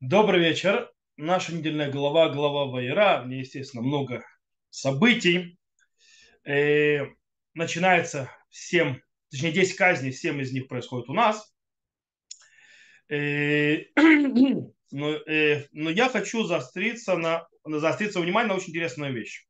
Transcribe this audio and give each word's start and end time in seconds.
Добрый 0.00 0.40
вечер. 0.40 0.90
Наша 1.18 1.54
недельная 1.54 1.90
глава, 1.90 2.30
глава 2.30 2.64
Вайра. 2.64 3.20
В 3.20 3.28
ней, 3.28 3.40
естественно, 3.40 3.82
много 3.82 4.24
событий. 4.70 5.58
Э, 6.42 7.00
начинается 7.52 8.30
7, 8.48 8.98
точнее 9.30 9.52
10 9.52 9.76
казней, 9.76 10.12
7 10.14 10.40
из 10.40 10.52
них 10.52 10.68
происходит 10.68 11.10
у 11.10 11.12
нас. 11.12 11.54
Э, 13.10 13.76
но, 14.90 15.10
э, 15.16 15.66
но 15.70 15.90
я 15.90 16.08
хочу 16.08 16.44
заостриться 16.44 17.18
на, 17.18 17.46
заостриться 17.66 18.20
внимание 18.20 18.48
на 18.48 18.56
очень 18.56 18.70
интересную 18.70 19.12
вещь. 19.12 19.46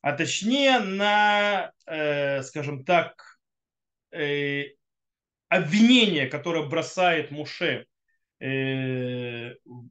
А 0.00 0.12
точнее 0.12 0.78
на, 0.78 1.72
э, 1.86 2.40
скажем 2.44 2.84
так, 2.84 3.40
э, 4.12 4.66
обвинение, 5.48 6.28
которое 6.28 6.68
бросает 6.68 7.32
Муше 7.32 7.88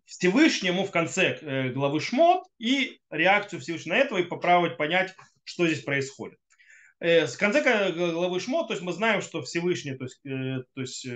Всевышнему 0.06 0.86
в 0.86 0.92
конце 0.92 1.40
э, 1.42 1.70
главы 1.70 2.00
Шмот 2.00 2.44
и 2.60 3.00
реакцию 3.10 3.60
Всевышнего 3.60 3.96
на 3.96 4.00
этого 4.00 4.20
и 4.20 4.24
попробовать 4.24 4.78
понять, 4.78 5.16
что 5.44 5.66
здесь 5.66 5.82
происходит. 5.84 6.38
Э, 7.00 7.26
с 7.26 7.36
конца 7.38 7.62
главы 7.92 8.40
Шмот, 8.40 8.68
то 8.68 8.74
есть 8.74 8.84
мы 8.84 8.94
знаем, 8.94 9.22
что 9.22 9.42
Всевышний 9.42 9.96
то 9.96 10.06
есть, 10.06 10.22
то 10.22 10.82
есть, 10.82 11.08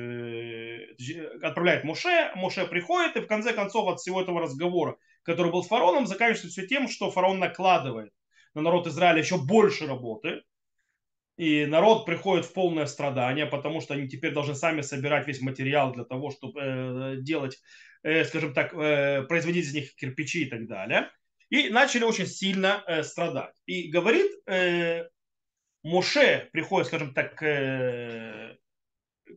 отправляет 1.44 1.84
Муше, 1.84 2.32
Муше 2.36 2.66
приходит, 2.66 3.16
и 3.16 3.22
в 3.22 3.28
конце 3.28 3.54
концов 3.54 3.88
от 3.88 4.00
всего 4.00 4.22
этого 4.22 4.42
разговора, 4.42 4.98
который 5.22 5.52
был 5.52 5.64
с 5.64 5.68
фараоном, 5.68 6.08
заканчивается 6.08 6.50
все 6.50 6.66
тем, 6.68 6.88
что 6.88 7.12
фараон 7.12 7.38
накладывает 7.38 8.12
на 8.56 8.62
народ 8.62 8.88
Израиля 8.88 9.20
еще 9.20 9.38
больше 9.38 9.86
работы, 9.86 10.42
и 11.40 11.66
народ 11.66 12.06
приходит 12.06 12.46
в 12.46 12.52
полное 12.52 12.86
страдание, 12.86 13.46
потому 13.46 13.80
что 13.80 13.94
они 13.94 14.10
теперь 14.10 14.34
должны 14.34 14.56
сами 14.56 14.82
собирать 14.82 15.26
весь 15.26 15.40
материал 15.40 15.94
для 15.94 16.04
того, 16.04 16.32
чтобы 16.32 16.60
э, 16.60 17.16
делать, 17.22 17.58
э, 18.04 18.26
скажем 18.26 18.54
так, 18.54 18.74
э, 18.74 19.24
производить 19.24 19.68
из 19.68 19.74
них 19.74 19.96
кирпичи 19.96 20.44
и 20.44 20.50
так 20.50 20.68
далее. 20.68 21.10
И 21.50 21.70
начали 21.70 22.04
очень 22.04 22.28
сильно 22.28 22.84
э, 22.86 23.04
страдать. 23.04 23.56
И 23.66 23.88
говорит, 23.88 24.30
э, 24.48 25.08
Моше 25.82 26.50
приходит, 26.52 26.88
скажем 26.88 27.14
так, 27.14 27.42
э, 27.42 28.58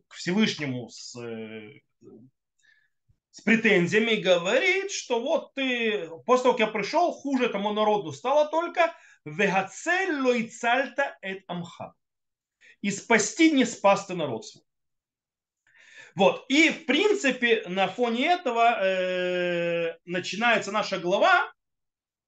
к 0.09 0.13
Всевышнему 0.13 0.89
с, 0.89 1.17
э, 1.17 1.69
с 3.31 3.39
претензиями 3.39 4.15
говорит, 4.15 4.91
что 4.91 5.21
вот 5.21 5.53
ты, 5.53 6.09
после 6.25 6.43
того, 6.43 6.57
как 6.57 6.59
я 6.59 6.67
пришел, 6.67 7.13
хуже 7.13 7.45
этому 7.45 7.71
народу 7.71 8.11
стало 8.11 8.49
только, 8.49 8.93
Вегацель 9.25 10.19
лойцальта 10.19 11.17
эт 11.21 11.43
амха. 11.47 11.93
И 12.81 12.91
спасти 12.91 13.51
не 13.51 13.65
спас 13.65 14.05
ты 14.05 14.13
народ 14.13 14.45
свой. 14.45 14.63
Вот. 16.15 16.45
И, 16.49 16.69
в 16.69 16.85
принципе, 16.85 17.63
на 17.67 17.87
фоне 17.87 18.27
этого 18.27 18.77
э, 18.83 19.97
начинается 20.05 20.71
наша 20.71 20.99
глава, 20.99 21.51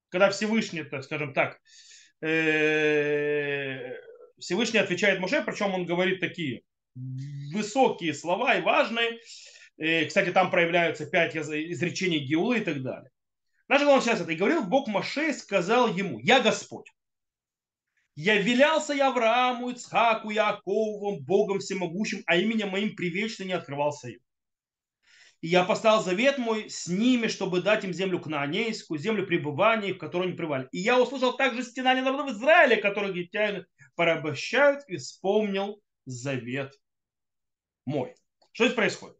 когда 0.10 0.30
Всевышний, 0.32 0.84
так 0.84 1.04
скажем 1.04 1.34
так, 1.34 1.60
э, 2.22 3.94
Всевышний 4.40 4.80
отвечает 4.80 5.20
Муше, 5.20 5.44
причем 5.44 5.74
он 5.74 5.86
говорит 5.86 6.20
такие 6.20 6.64
высокие 7.54 8.14
слова 8.14 8.56
и 8.56 8.62
важные. 8.62 9.20
Э, 9.78 10.06
кстати, 10.06 10.32
там 10.32 10.50
проявляются 10.50 11.06
пять 11.06 11.36
изречений 11.36 12.20
Геулы 12.20 12.60
и 12.60 12.64
так 12.64 12.82
далее. 12.82 13.12
Наша 13.68 13.86
глава 13.86 14.02
сейчас 14.02 14.22
это. 14.22 14.32
И 14.32 14.36
говорил 14.36 14.64
Бог 14.64 14.88
Маше, 14.88 15.34
сказал 15.34 15.88
ему, 15.88 16.20
я 16.20 16.40
Господь. 16.40 16.92
Я 18.16 18.42
велялся 18.42 18.94
я 18.94 19.10
Аврааму, 19.10 19.72
Ицхаку, 19.72 20.30
Якову, 20.30 21.20
Богом 21.22 21.60
всемогущим, 21.60 22.24
а 22.28 22.38
именем 22.38 22.70
моим 22.70 22.96
привечно 22.96 23.44
не 23.44 23.54
открывался 23.54 24.10
им. 24.10 24.20
И 25.42 25.48
я 25.48 25.66
поставил 25.66 26.02
завет 26.02 26.38
мой 26.38 26.70
с 26.70 26.88
ними, 26.88 27.28
чтобы 27.28 27.62
дать 27.62 27.84
им 27.84 27.94
землю 27.94 28.20
кнаанейскую, 28.20 29.00
землю 29.00 29.28
пребывания, 29.28 29.94
в 29.94 29.98
которой 29.98 30.28
они 30.28 30.38
пребывали. 30.38 30.70
И 30.72 30.80
я 30.80 31.00
услышал 31.00 31.36
также 31.36 31.64
стенание 31.64 32.04
народов 32.04 32.32
Израиля, 32.36 32.82
которые 32.82 33.12
египтяне 33.12 33.66
порабощают, 33.96 34.84
и 34.88 34.96
вспомнил 34.98 35.82
завет 36.06 36.74
мой. 37.86 38.16
Что 38.54 38.66
здесь 38.66 38.76
происходит? 38.76 39.15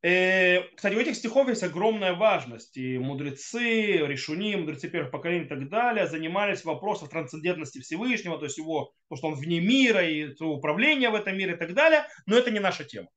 Э, 0.00 0.62
кстати, 0.76 0.94
у 0.94 1.00
этих 1.00 1.16
стихов 1.16 1.48
есть 1.48 1.62
огромная 1.62 2.14
важность. 2.14 2.76
И 2.76 2.98
мудрецы, 2.98 3.98
решуни, 4.06 4.54
мудрецы 4.54 4.88
первых 4.88 5.10
поколений 5.10 5.44
и 5.44 5.48
так 5.48 5.68
далее 5.68 6.06
занимались 6.06 6.64
вопросом 6.64 7.08
трансцендентности 7.08 7.80
Всевышнего, 7.80 8.38
то 8.38 8.44
есть 8.44 8.58
его, 8.58 8.92
то, 9.08 9.16
что 9.16 9.28
он 9.28 9.34
вне 9.34 9.60
мира 9.60 10.06
и 10.08 10.32
управление 10.40 11.10
в 11.10 11.16
этом 11.16 11.36
мире 11.36 11.54
и 11.54 11.56
так 11.56 11.74
далее. 11.74 12.06
Но 12.26 12.36
это 12.36 12.50
не 12.50 12.60
наша 12.60 12.84
тема. 12.84 13.08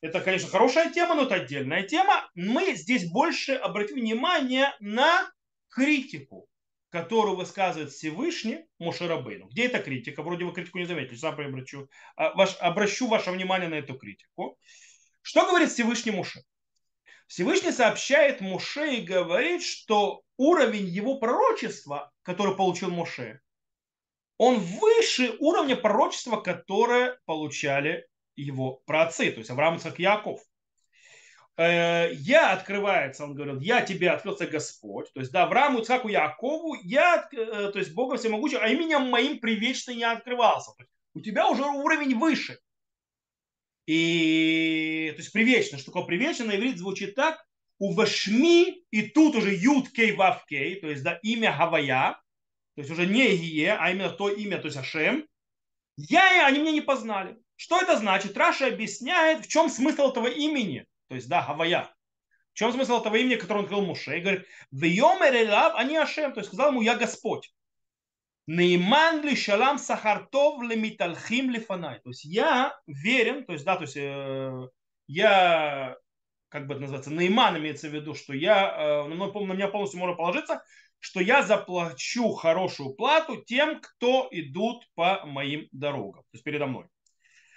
Это, 0.00 0.20
конечно, 0.20 0.48
хорошая 0.48 0.92
тема, 0.92 1.14
но 1.14 1.22
это 1.22 1.36
отдельная 1.36 1.82
тема. 1.82 2.28
Мы 2.34 2.74
здесь 2.74 3.10
больше 3.10 3.54
обратим 3.54 3.96
внимание 3.96 4.72
на 4.80 5.30
критику, 5.68 6.48
которую 6.90 7.36
высказывает 7.36 7.90
Всевышний 7.90 8.64
Мошерабейну. 8.78 9.48
Где 9.48 9.66
эта 9.66 9.80
критика? 9.80 10.22
Вроде 10.22 10.44
вы 10.44 10.52
критику 10.52 10.78
не 10.78 10.84
заметили, 10.84 11.16
сам 11.16 11.34
обращу, 11.34 11.88
а, 12.16 12.28
обращу 12.60 13.08
ваше 13.08 13.30
внимание 13.30 13.68
на 13.68 13.74
эту 13.74 13.98
критику. 13.98 14.56
Что 15.28 15.44
говорит 15.44 15.70
Всевышний 15.70 16.10
Муше? 16.10 16.42
Всевышний 17.26 17.70
сообщает 17.70 18.40
Муше 18.40 18.94
и 18.94 19.02
говорит, 19.02 19.62
что 19.62 20.22
уровень 20.38 20.86
его 20.86 21.18
пророчества, 21.18 22.10
который 22.22 22.56
получил 22.56 22.88
Муше, 22.90 23.42
он 24.38 24.56
выше 24.56 25.36
уровня 25.38 25.76
пророчества, 25.76 26.40
которое 26.40 27.18
получали 27.26 28.08
его 28.36 28.80
праотцы, 28.86 29.30
то 29.30 29.40
есть 29.40 29.50
Авраам, 29.50 29.76
Исаак, 29.76 29.98
Яков. 29.98 30.40
Э, 31.58 32.08
я 32.14 32.52
открывается, 32.52 33.24
он 33.24 33.34
говорит, 33.34 33.60
я 33.60 33.82
тебе 33.82 34.12
открылся 34.12 34.46
Господь, 34.46 35.12
то 35.12 35.20
есть 35.20 35.30
да, 35.30 35.42
Аврааму, 35.42 35.80
Ицхаку, 35.80 36.08
Якову, 36.08 36.74
я, 36.82 37.28
э, 37.32 37.70
то 37.70 37.78
есть 37.78 37.92
Бога 37.92 38.16
всемогущего, 38.16 38.62
а 38.62 38.68
именем 38.68 39.10
моим 39.10 39.40
привечно 39.40 39.90
не 39.90 40.04
открывался. 40.04 40.70
у 41.12 41.20
тебя 41.20 41.50
уже 41.50 41.64
уровень 41.64 42.18
выше. 42.18 42.60
И, 43.88 45.10
то 45.16 45.22
есть 45.22 45.32
привечно, 45.32 45.78
что 45.78 45.86
такое 45.86 46.02
привечно, 46.02 46.44
на 46.44 46.54
иврит 46.54 46.76
звучит 46.76 47.14
так, 47.14 47.42
у 47.78 47.94
Вашми, 47.94 48.84
и 48.90 49.02
тут 49.08 49.34
уже 49.34 49.54
Юд 49.54 49.90
Кей 49.90 50.12
Вав 50.12 50.44
Кей, 50.44 50.78
то 50.78 50.90
есть 50.90 51.02
да, 51.02 51.18
имя 51.22 51.56
Гавая, 51.56 52.20
то 52.74 52.82
есть 52.82 52.90
уже 52.90 53.06
не 53.06 53.34
Ие, 53.34 53.72
а 53.72 53.90
именно 53.90 54.10
то 54.10 54.28
имя, 54.28 54.58
то 54.58 54.66
есть 54.66 54.76
Ашем, 54.76 55.26
я 55.96 56.46
они 56.46 56.58
меня 56.58 56.72
не 56.72 56.82
познали. 56.82 57.38
Что 57.56 57.80
это 57.80 57.96
значит? 57.96 58.36
Раша 58.36 58.66
объясняет, 58.66 59.46
в 59.46 59.48
чем 59.48 59.70
смысл 59.70 60.10
этого 60.10 60.26
имени, 60.26 60.84
то 61.08 61.14
есть 61.14 61.26
да, 61.30 61.46
Гавая. 61.46 61.88
В 62.52 62.58
чем 62.58 62.74
смысл 62.74 63.00
этого 63.00 63.16
имени, 63.16 63.36
которое 63.36 63.60
он 63.60 63.64
открыл 63.64 63.86
Муше? 63.86 64.18
И 64.18 64.20
говорит, 64.20 64.44
в 64.70 64.84
Йомер 64.84 65.50
они 65.76 65.96
Ашем, 65.96 66.34
то 66.34 66.40
есть 66.40 66.48
сказал 66.48 66.72
ему, 66.72 66.82
я 66.82 66.94
Господь. 66.94 67.54
Нейман 68.48 69.22
ли 69.22 69.36
шалам 69.36 69.76
сахартов 69.76 70.62
ли 70.62 70.74
миталхим 70.74 71.50
ли 71.50 71.60
фанай. 71.60 72.00
То 72.00 72.08
есть 72.08 72.24
я 72.24 72.74
верен, 72.86 73.44
то 73.44 73.52
есть 73.52 73.64
да, 73.66 73.76
то 73.76 73.82
есть 73.82 73.96
э, 73.98 74.68
я, 75.06 75.94
как 76.48 76.66
бы 76.66 76.72
это 76.72 76.80
называется, 76.80 77.10
Нейман 77.10 77.58
имеется 77.58 77.90
в 77.90 77.92
виду, 77.92 78.14
что 78.14 78.32
я, 78.32 79.04
э, 79.04 79.08
на, 79.08 79.26
на 79.26 79.52
меня 79.52 79.68
полностью 79.68 80.00
можно 80.00 80.16
положиться, 80.16 80.62
что 80.98 81.20
я 81.20 81.42
заплачу 81.42 82.32
хорошую 82.32 82.94
плату 82.94 83.44
тем, 83.44 83.82
кто 83.82 84.26
идут 84.30 84.82
по 84.94 85.26
моим 85.26 85.68
дорогам, 85.72 86.22
то 86.22 86.30
есть 86.32 86.44
передо 86.44 86.66
мной. 86.66 86.86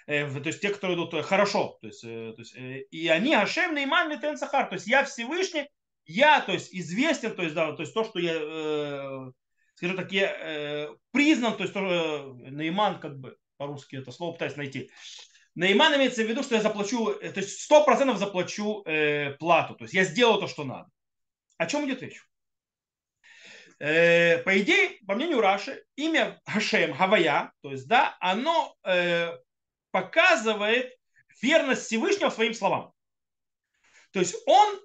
Э, 0.06 0.28
то 0.30 0.46
есть 0.46 0.60
те, 0.60 0.68
кто 0.68 0.92
идут 0.92 1.14
э, 1.14 1.22
хорошо. 1.22 1.78
То 1.80 1.86
есть, 1.86 2.04
э, 2.04 2.34
то 2.36 2.42
есть, 2.42 2.54
э, 2.54 2.80
и 2.90 3.08
они 3.08 3.34
Ашем 3.34 3.74
Нейман 3.74 4.10
Литен 4.10 4.36
Сахар. 4.36 4.68
То 4.68 4.74
есть 4.74 4.86
я 4.86 5.04
Всевышний, 5.04 5.66
я 6.04 6.42
то 6.42 6.52
есть 6.52 6.74
известен, 6.74 7.34
то 7.34 7.42
есть, 7.42 7.54
да, 7.54 7.72
то 7.72 7.80
есть 7.80 7.94
то, 7.94 8.04
что 8.04 8.18
я 8.18 8.34
э, 8.34 9.32
скажем 9.74 9.96
так, 9.96 10.12
я 10.12 10.30
э, 10.30 10.88
признан, 11.10 11.56
то 11.56 11.62
есть 11.62 11.74
тоже 11.74 11.94
э, 11.94 12.50
Нейман, 12.50 13.00
как 13.00 13.18
бы 13.18 13.36
по-русски 13.56 13.96
это 13.96 14.12
слово 14.12 14.32
пытаюсь 14.32 14.56
найти. 14.56 14.90
Нейман 15.54 15.96
имеется 15.96 16.22
в 16.22 16.26
виду, 16.26 16.42
что 16.42 16.54
я 16.54 16.62
заплачу, 16.62 17.10
э, 17.10 17.30
то 17.32 17.40
есть 17.40 17.60
сто 17.60 17.84
процентов 17.84 18.18
заплачу 18.18 18.82
э, 18.84 19.32
плату, 19.38 19.74
то 19.74 19.84
есть 19.84 19.94
я 19.94 20.04
сделал 20.04 20.40
то, 20.40 20.46
что 20.46 20.64
надо. 20.64 20.88
О 21.58 21.66
чем 21.66 21.86
идет 21.86 22.02
речь? 22.02 22.22
Э, 23.78 24.38
по 24.38 24.60
идее, 24.60 24.98
по 25.06 25.14
мнению 25.14 25.40
Раши, 25.40 25.84
имя 25.96 26.40
Хашем, 26.46 26.94
Хавая, 26.94 27.52
то 27.62 27.72
есть, 27.72 27.88
да, 27.88 28.16
оно 28.20 28.76
э, 28.84 29.32
показывает 29.90 30.96
верность 31.40 31.86
Всевышнего 31.86 32.30
своим 32.30 32.54
словам. 32.54 32.92
То 34.12 34.20
есть 34.20 34.36
он 34.46 34.80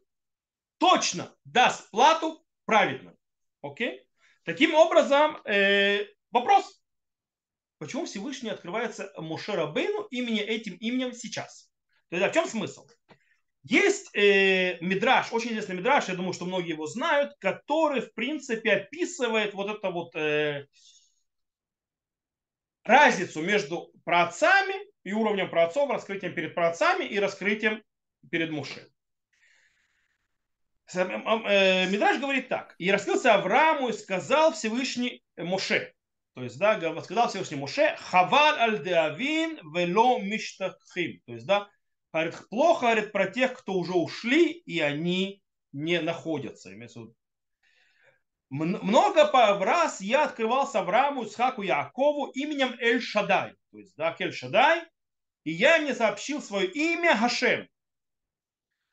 точно 0.80 1.36
даст 1.45 1.89
плату 1.92 2.44
праведно. 2.66 3.16
Окей? 3.62 4.06
Таким 4.48 4.76
образом, 4.76 5.42
э, 5.44 6.06
вопрос, 6.32 6.82
почему 7.80 8.06
Всевышний 8.06 8.50
открывается 8.50 9.12
Мушера 9.18 9.68
Бейну 9.68 10.04
имени 10.04 10.40
этим 10.40 10.76
именем 10.76 11.12
сейчас? 11.12 11.70
То 12.10 12.16
есть, 12.16 12.26
а 12.26 12.30
в 12.30 12.34
чем 12.34 12.48
смысл? 12.48 12.88
Есть 13.64 14.10
э, 14.16 14.78
мидраж, 14.80 15.34
очень 15.34 15.50
известный 15.50 15.76
мидраж, 15.76 16.08
я 16.08 16.16
думаю, 16.16 16.32
что 16.32 16.46
многие 16.46 16.70
его 16.70 16.88
знают, 16.88 17.34
который, 17.40 18.00
в 18.00 18.14
принципе, 18.14 18.72
описывает 18.72 19.54
вот 19.54 19.70
это 19.70 19.92
вот 19.92 20.16
э, 20.16 20.66
разницу 22.86 23.42
между 23.42 23.92
праотцами 24.06 24.76
и 25.04 25.12
уровнем 25.12 25.50
праотцов, 25.50 25.90
раскрытием 25.90 26.34
перед 26.34 26.56
праотцами 26.56 27.04
и 27.04 27.20
раскрытием 27.20 27.84
перед 28.32 28.52
Муше. 28.52 28.88
Э, 30.94 31.89
Мидраж 31.89 32.19
говорит 32.19 32.48
так. 32.50 32.75
И 32.78 32.92
раскрылся 32.92 33.36
Аврааму 33.36 33.89
и 33.89 33.94
сказал 33.94 34.54
Всевышний 34.54 35.24
Моше. 35.36 35.94
То 36.34 36.44
есть, 36.44 36.57
да, 36.60 36.80
сказал 37.01 37.30
Всевышний 37.30 37.57
Моше, 37.57 37.95
хаваль 37.98 38.60
аль 38.60 38.84
деавин 38.84 39.57
вело 39.74 40.19
миштахим. 40.19 41.19
То 41.25 41.34
есть, 41.34 41.45
да, 41.45 41.68
говорит, 42.13 42.36
плохо 42.50 42.81
говорит 42.81 43.12
про 43.12 43.28
тех, 43.28 43.54
кто 43.54 43.74
уже 43.74 43.94
ушли, 43.94 44.51
и 44.51 44.80
они 44.80 45.42
не 45.74 46.00
находятся. 46.00 46.72
Много 48.50 49.25
по 49.28 49.57
раз 49.60 50.00
я 50.00 50.24
открывался 50.24 50.80
Аврааму, 50.80 51.25
Исхаку, 51.25 51.63
Якову 51.63 52.28
именем 52.28 52.78
Эль 52.80 53.01
Шадай. 53.01 53.56
То 53.72 53.80
есть, 53.80 53.95
да, 53.98 54.16
Эль 54.18 54.31
Шадай. 54.31 54.86
И 55.44 55.51
я 55.51 55.80
не 55.80 55.94
сообщил 55.94 56.42
свое 56.42 56.68
имя 56.68 57.16
Хашем. 57.18 57.68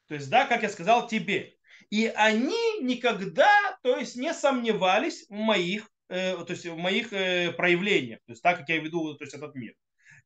То 0.09 0.15
есть, 0.15 0.29
да, 0.29 0.47
как 0.47 0.63
я 0.63 0.69
сказал 0.69 1.09
тебе. 1.09 1.54
И 1.95 2.07
они 2.17 2.81
никогда, 2.81 3.79
то 3.85 3.97
есть, 3.97 4.17
не 4.17 4.35
сомневались 4.35 5.27
в 5.29 5.35
моих, 5.35 5.89
э, 6.09 6.37
то 6.45 6.53
есть, 6.53 6.67
в 6.67 6.77
моих 6.77 7.13
э, 7.13 7.53
проявлениях. 7.53 8.19
То 8.27 8.33
есть, 8.33 8.43
так 8.43 8.59
как 8.59 8.69
я 8.69 8.79
веду 8.79 9.15
то 9.15 9.23
есть, 9.23 9.33
этот 9.33 9.55
мир. 9.55 9.77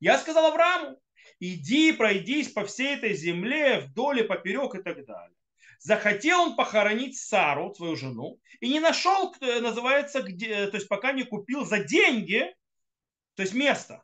Я 0.00 0.17
сказал 0.17 0.47
Аврааму, 0.47 0.99
иди, 1.41 1.93
пройдись 1.93 2.49
по 2.49 2.65
всей 2.65 2.97
этой 2.97 3.12
земле, 3.12 3.81
вдоль 3.81 4.20
и 4.20 4.23
поперек 4.23 4.76
и 4.76 4.82
так 4.82 5.05
далее. 5.05 5.37
Захотел 5.79 6.41
он 6.41 6.56
похоронить 6.56 7.19
Сару, 7.19 7.75
свою 7.75 7.97
жену, 7.97 8.41
и 8.61 8.70
не 8.70 8.81
нашел, 8.81 9.35
называется, 9.43 10.23
где, 10.23 10.69
то 10.69 10.79
есть 10.79 10.88
пока 10.88 11.12
не 11.12 11.25
купил 11.25 11.67
за 11.67 11.85
деньги, 11.85 12.50
то 13.35 13.43
есть 13.43 13.53
место. 13.53 14.03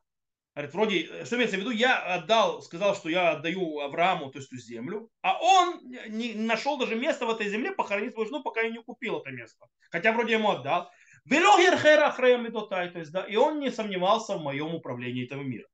Говорит, 0.55 0.75
вроде, 0.75 1.25
что 1.25 1.35
имеется 1.35 1.57
в 1.57 1.61
виду, 1.61 1.71
я 1.71 1.99
отдал, 1.99 2.63
сказал, 2.63 2.95
что 2.95 3.09
я 3.09 3.33
отдаю 3.33 3.81
Аврааму, 3.81 4.31
то 4.31 4.39
есть 4.39 4.53
эту 4.53 4.61
землю, 4.63 5.11
а 5.21 5.37
он 5.41 5.81
не 6.09 6.35
нашел 6.35 6.79
даже 6.79 6.95
место 6.95 7.27
в 7.27 7.31
этой 7.31 7.49
земле 7.49 7.73
похоронить 7.73 8.13
свою 8.13 8.29
жену, 8.29 8.41
пока 8.43 8.61
я 8.63 8.71
не 8.71 8.81
купил 8.81 9.19
это 9.19 9.31
место. 9.31 9.67
Хотя 9.91 10.13
вроде 10.13 10.35
ему 10.35 10.51
отдал. 10.51 10.93
То 11.29 11.35
есть, 11.35 13.11
да, 13.11 13.25
и 13.25 13.35
он 13.35 13.59
не 13.59 13.73
сомневался 13.73 14.37
в 14.37 14.43
моем 14.43 14.75
управлении 14.75 15.25
этого 15.25 15.43
мира. 15.43 15.67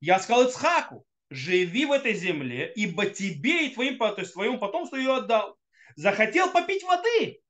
Я 0.00 0.18
сказал 0.20 0.48
Ицхаку, 0.48 1.04
живи 1.28 1.84
в 1.84 1.92
этой 1.92 2.14
земле, 2.14 2.72
ибо 2.74 3.06
тебе 3.06 3.66
и 3.66 3.74
твоим, 3.74 3.98
то 3.98 4.14
есть 4.16 4.32
твоему 4.32 4.58
потомству 4.58 4.96
ее 4.96 5.16
отдал. 5.16 5.58
Захотел 5.96 6.50
попить 6.50 6.82
воды 6.84 7.42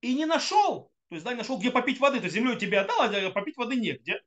и 0.00 0.14
не 0.14 0.24
нашел. 0.24 0.90
То 1.10 1.16
есть, 1.16 1.24
да, 1.26 1.32
не 1.32 1.38
нашел, 1.38 1.58
где 1.58 1.70
попить 1.70 2.00
воды. 2.00 2.20
То 2.20 2.24
есть 2.24 2.36
землю 2.36 2.56
тебе 2.56 2.80
отдал, 2.80 3.02
а 3.02 3.30
попить 3.30 3.58
воды 3.58 3.76
негде. 3.76 4.22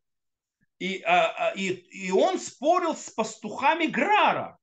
И, 0.80 1.02
а, 1.06 1.50
а, 1.50 1.54
и, 1.56 1.70
и 1.70 2.12
он 2.12 2.40
спорил 2.40 2.96
с 2.96 3.10
пастухами 3.10 3.88
Грара. 3.88 4.58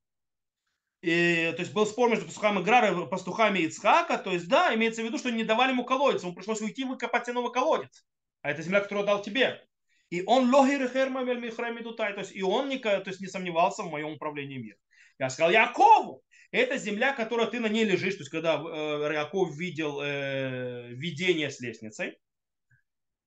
И, 1.01 1.53
то 1.55 1.61
есть 1.61 1.73
был 1.73 1.85
спор 1.85 2.09
между 2.09 2.25
пастухами 2.25 2.63
Грара 2.63 2.91
и 2.91 3.09
пастухами 3.09 3.59
Ицхака. 3.59 4.17
То 4.17 4.31
есть, 4.31 4.47
да, 4.47 4.73
имеется 4.73 5.01
в 5.01 5.05
виду, 5.05 5.17
что 5.17 5.31
не 5.31 5.43
давали 5.43 5.71
ему 5.71 5.83
колодец. 5.83 6.23
Ему 6.23 6.33
пришлось 6.33 6.61
уйти 6.61 6.83
выкопать 6.83 7.27
новый 7.27 7.51
колодец. 7.51 8.05
А 8.41 8.51
это 8.51 8.61
земля, 8.61 8.79
которую 8.79 9.05
дал 9.05 9.21
тебе. 9.21 9.61
И 10.09 10.23
он 10.25 10.53
логир 10.53 10.87
то 10.87 12.19
есть 12.19 12.35
и 12.35 12.43
он 12.43 12.69
не, 12.69 12.77
то 12.77 13.03
есть 13.05 13.19
не 13.19 13.27
сомневался 13.27 13.83
в 13.83 13.89
моем 13.89 14.13
управлении 14.13 14.57
миром. 14.57 14.79
Я 15.17 15.29
сказал 15.29 15.51
Якову, 15.51 16.23
это 16.51 16.77
земля, 16.77 17.13
которая 17.13 17.47
ты 17.47 17.59
на 17.59 17.67
ней 17.67 17.85
лежишь, 17.85 18.15
то 18.15 18.21
есть 18.21 18.29
когда 18.29 18.55
э, 18.55 19.13
Яков 19.13 19.55
видел 19.55 19.99
э, 20.01 20.89
видение 20.89 21.49
с 21.49 21.59
лестницей, 21.59 22.17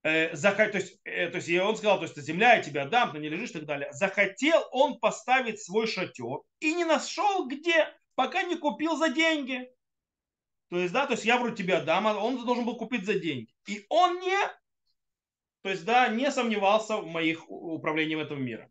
э, 0.08 0.36
то, 0.36 0.78
есть, 0.78 1.02
то 1.02 1.10
есть 1.10 1.50
он 1.60 1.76
сказал, 1.76 1.98
то 1.98 2.04
есть 2.04 2.16
земля 2.16 2.54
я 2.54 2.62
тебе 2.62 2.82
отдам, 2.82 3.12
ты 3.12 3.18
не 3.18 3.28
лежишь 3.28 3.50
и 3.50 3.54
так 3.54 3.66
далее. 3.66 3.92
Захотел 3.92 4.64
он 4.72 4.98
поставить 4.98 5.62
свой 5.62 5.86
шатер 5.86 6.40
и 6.60 6.74
не 6.74 6.84
нашел 6.84 7.46
где, 7.46 7.88
пока 8.14 8.42
не 8.42 8.56
купил 8.56 8.96
за 8.96 9.08
деньги. 9.10 9.70
То 10.70 10.78
есть, 10.78 10.92
да, 10.92 11.06
то 11.06 11.12
есть 11.14 11.24
я 11.24 11.38
вроде 11.38 11.56
тебе 11.56 11.76
отдам, 11.76 12.06
а 12.06 12.14
он 12.14 12.44
должен 12.44 12.64
был 12.64 12.76
купить 12.76 13.06
за 13.06 13.18
деньги. 13.18 13.48
И 13.66 13.86
он 13.88 14.20
не 14.20 14.36
то 15.62 15.70
есть, 15.70 15.84
да, 15.84 16.08
не 16.08 16.30
сомневался 16.30 16.96
в 16.98 17.06
моих 17.06 17.50
управлением 17.50 18.20
этого 18.20 18.38
мира. 18.38 18.70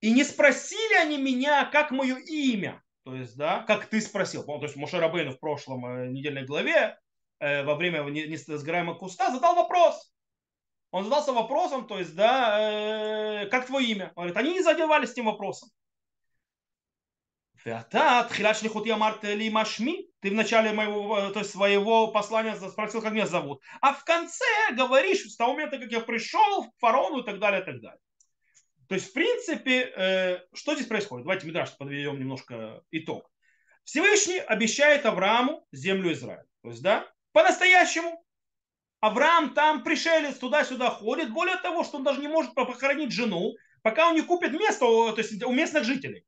И 0.00 0.12
не 0.12 0.24
спросили 0.24 0.94
они 0.94 1.18
меня, 1.18 1.64
как 1.66 1.90
мое 1.90 2.16
имя. 2.16 2.82
То 3.04 3.14
есть, 3.14 3.36
да, 3.36 3.62
как 3.64 3.86
ты 3.86 4.00
спросил. 4.00 4.44
То 4.44 4.62
есть, 4.62 4.76
Моше 4.76 4.98
Рабейну 4.98 5.32
в 5.32 5.40
прошлом 5.40 5.84
э, 5.84 6.08
недельной 6.08 6.44
главе 6.44 6.98
э, 7.40 7.64
во 7.64 7.74
время 7.74 8.02
несгораемого 8.04 8.94
куста 8.94 9.30
задал 9.30 9.54
вопрос. 9.54 10.12
Он 10.92 11.04
задался 11.04 11.32
вопросом, 11.32 11.86
то 11.86 11.98
есть, 11.98 12.14
да, 12.14 13.42
э, 13.42 13.46
как 13.46 13.66
твое 13.66 13.88
имя? 13.88 14.12
Он 14.16 14.28
говорит, 14.28 14.36
они 14.36 14.52
не 14.52 14.62
задевались 14.62 15.12
этим 15.12 15.26
вопросом. 15.26 15.68
Ты 20.20 20.30
в 20.30 20.34
начале 20.34 20.72
моего, 20.72 21.30
то 21.30 21.40
есть 21.40 21.50
своего 21.52 22.08
послания 22.08 22.56
спросил, 22.56 23.02
как 23.02 23.12
меня 23.12 23.26
зовут. 23.26 23.62
А 23.80 23.92
в 23.92 24.04
конце 24.04 24.44
говоришь, 24.72 25.24
с 25.24 25.36
того 25.36 25.52
момента, 25.52 25.78
как 25.78 25.90
я 25.90 26.00
пришел 26.00 26.64
к 26.64 26.78
фараону 26.78 27.20
и 27.20 27.24
так 27.24 27.38
далее, 27.38 27.60
и 27.62 27.64
так 27.64 27.80
далее. 27.80 28.00
То 28.88 28.94
есть, 28.94 29.10
в 29.10 29.12
принципе, 29.12 29.92
э, 29.94 30.38
что 30.52 30.74
здесь 30.74 30.86
происходит? 30.86 31.24
Давайте, 31.24 31.46
Мидраш, 31.46 31.76
подведем 31.76 32.18
немножко 32.18 32.82
итог. 32.90 33.30
Всевышний 33.84 34.38
обещает 34.38 35.06
Аврааму 35.06 35.64
землю 35.70 36.12
Израиля. 36.12 36.44
То 36.62 36.70
есть, 36.70 36.82
да, 36.82 37.06
по-настоящему. 37.32 38.24
Авраам 39.00 39.54
там 39.54 39.82
пришелец, 39.82 40.36
туда-сюда 40.36 40.90
ходит. 40.90 41.32
Более 41.32 41.56
того, 41.56 41.84
что 41.84 41.96
он 41.98 42.04
даже 42.04 42.20
не 42.20 42.28
может 42.28 42.54
похоронить 42.54 43.12
жену, 43.12 43.54
пока 43.82 44.08
он 44.08 44.14
не 44.14 44.22
купит 44.22 44.52
место 44.52 44.80
то 44.80 45.14
есть, 45.16 45.42
у 45.42 45.52
местных 45.52 45.84
жителей. 45.84 46.26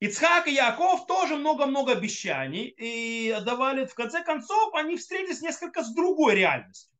Ицхак 0.00 0.48
и 0.48 0.54
Яков 0.54 1.06
тоже 1.06 1.36
много-много 1.36 1.92
обещаний 1.92 2.74
и 2.76 3.38
давали, 3.44 3.84
в 3.84 3.94
конце 3.94 4.24
концов, 4.24 4.74
они 4.74 4.96
встретились 4.96 5.42
несколько 5.42 5.84
с 5.84 5.94
другой 5.94 6.34
реальностью. 6.34 6.90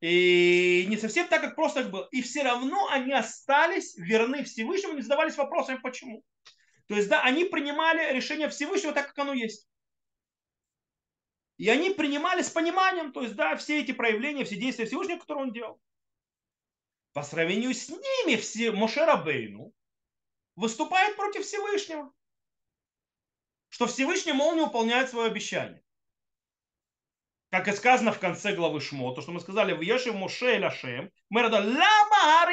И 0.00 0.84
не 0.88 0.96
совсем 0.96 1.26
так, 1.26 1.40
как 1.40 1.56
просто 1.56 1.84
было. 1.84 2.08
И 2.12 2.22
все 2.22 2.42
равно 2.42 2.88
они 2.90 3.12
остались 3.12 3.96
верны 3.96 4.44
Всевышнему, 4.44 4.94
не 4.94 5.02
задавались 5.02 5.36
вопросами, 5.36 5.78
почему. 5.82 6.22
То 6.86 6.94
есть, 6.94 7.08
да, 7.08 7.22
они 7.22 7.44
принимали 7.44 8.12
решение 8.12 8.48
Всевышнего 8.48 8.92
так, 8.92 9.08
как 9.08 9.18
оно 9.18 9.32
есть. 9.32 9.66
И 11.58 11.68
они 11.68 11.90
принимали 11.90 12.42
с 12.42 12.50
пониманием, 12.50 13.12
то 13.12 13.22
есть, 13.22 13.34
да, 13.34 13.56
все 13.56 13.80
эти 13.80 13.92
проявления, 13.92 14.44
все 14.44 14.56
действия 14.56 14.86
Всевышнего, 14.86 15.18
которые 15.18 15.44
он 15.44 15.52
делал. 15.52 15.80
По 17.12 17.22
сравнению 17.22 17.74
с 17.74 17.88
ними, 17.88 18.36
все 18.36 18.72
Моше 18.72 19.04
Рабейну, 19.04 19.72
выступает 20.56 21.16
против 21.16 21.44
Всевышнего. 21.44 22.12
Что 23.68 23.86
Всевышний, 23.86 24.32
мол, 24.32 24.54
не 24.54 24.62
выполняет 24.62 25.10
свое 25.10 25.28
обещание. 25.30 25.82
Как 27.50 27.68
и 27.68 27.72
сказано 27.72 28.12
в 28.12 28.18
конце 28.18 28.54
главы 28.54 28.80
Шмо, 28.80 29.14
то, 29.14 29.20
что 29.20 29.30
мы 29.30 29.40
сказали, 29.40 29.74
в 29.74 29.82
Ешев 29.82 30.14
Моше 30.14 30.56
и 30.56 30.58
Лашем, 30.58 31.10
мы 31.28 31.42
рада 31.42 31.58
лама 31.58 32.44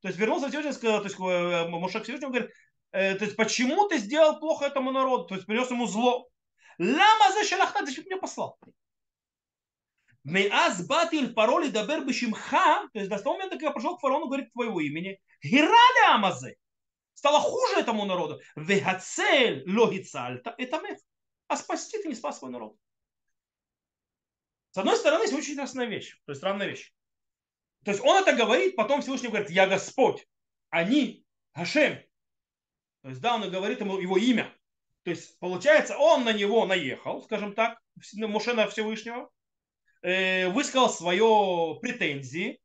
То 0.00 0.08
есть 0.08 0.18
вернулся 0.18 0.48
Всевышний, 0.48 0.72
сказал, 0.72 0.98
то 0.98 1.04
есть 1.04 1.16
э, 1.20 1.68
Моше 1.68 2.00
к 2.00 2.02
Всевышнему 2.02 2.32
говорит, 2.32 2.50
э, 2.90 3.14
то 3.14 3.24
есть 3.24 3.36
почему 3.36 3.86
ты 3.86 3.98
сделал 3.98 4.40
плохо 4.40 4.64
этому 4.64 4.90
народу, 4.90 5.26
то 5.26 5.34
есть 5.36 5.46
принес 5.46 5.70
ему 5.70 5.86
зло. 5.86 6.28
Лама 6.78 7.32
за 7.32 7.44
шелахта, 7.44 7.84
зачем 7.84 8.04
ты 8.04 8.10
меня 8.10 8.20
послал? 8.20 8.58
Меаз 10.24 10.86
батил 10.86 11.34
пароли 11.34 11.68
дабер 11.68 12.04
бешимха, 12.04 12.88
то 12.92 12.98
есть 12.98 13.10
до 13.10 13.18
того 13.18 13.34
момента, 13.34 13.56
когда 13.56 13.72
пришел 13.72 13.96
к 13.96 14.00
фараону, 14.00 14.26
говорит 14.26 14.52
твоего 14.52 14.80
имени, 14.80 15.20
Гирали 15.42 16.14
Амазе. 16.14 16.56
Стало 17.14 17.40
хуже 17.40 17.80
этому 17.80 18.04
народу. 18.04 18.40
Вегацель 18.56 19.64
логицальта 19.68 20.54
это 20.58 20.80
мех. 20.80 20.98
А 21.48 21.56
спасти 21.56 22.00
ты 22.00 22.08
не 22.08 22.14
спас 22.14 22.38
свой 22.38 22.50
народ. 22.50 22.76
С 24.70 24.78
одной 24.78 24.96
стороны, 24.96 25.22
есть 25.22 25.34
очень 25.34 25.52
интересная 25.52 25.86
вещь. 25.86 26.18
То 26.24 26.32
есть 26.32 26.40
странная 26.40 26.66
вещь. 26.68 26.94
То 27.84 27.90
есть 27.90 28.02
он 28.02 28.22
это 28.22 28.32
говорит, 28.34 28.76
потом 28.76 29.02
Всевышний 29.02 29.28
говорит, 29.28 29.50
я 29.50 29.66
Господь. 29.66 30.26
Они, 30.70 31.26
Хашем. 31.52 31.98
То 33.02 33.08
есть 33.08 33.20
да, 33.20 33.34
он 33.34 33.50
говорит 33.50 33.80
ему 33.80 33.98
его 33.98 34.16
имя. 34.16 34.56
То 35.04 35.10
есть 35.10 35.38
получается, 35.40 35.98
он 35.98 36.24
на 36.24 36.32
него 36.32 36.64
наехал, 36.66 37.22
скажем 37.22 37.54
так, 37.54 37.78
Мушена 38.14 38.68
Всевышнего, 38.68 39.30
э, 40.02 40.48
высказал 40.48 40.88
свое 40.88 41.78
претензии, 41.80 42.60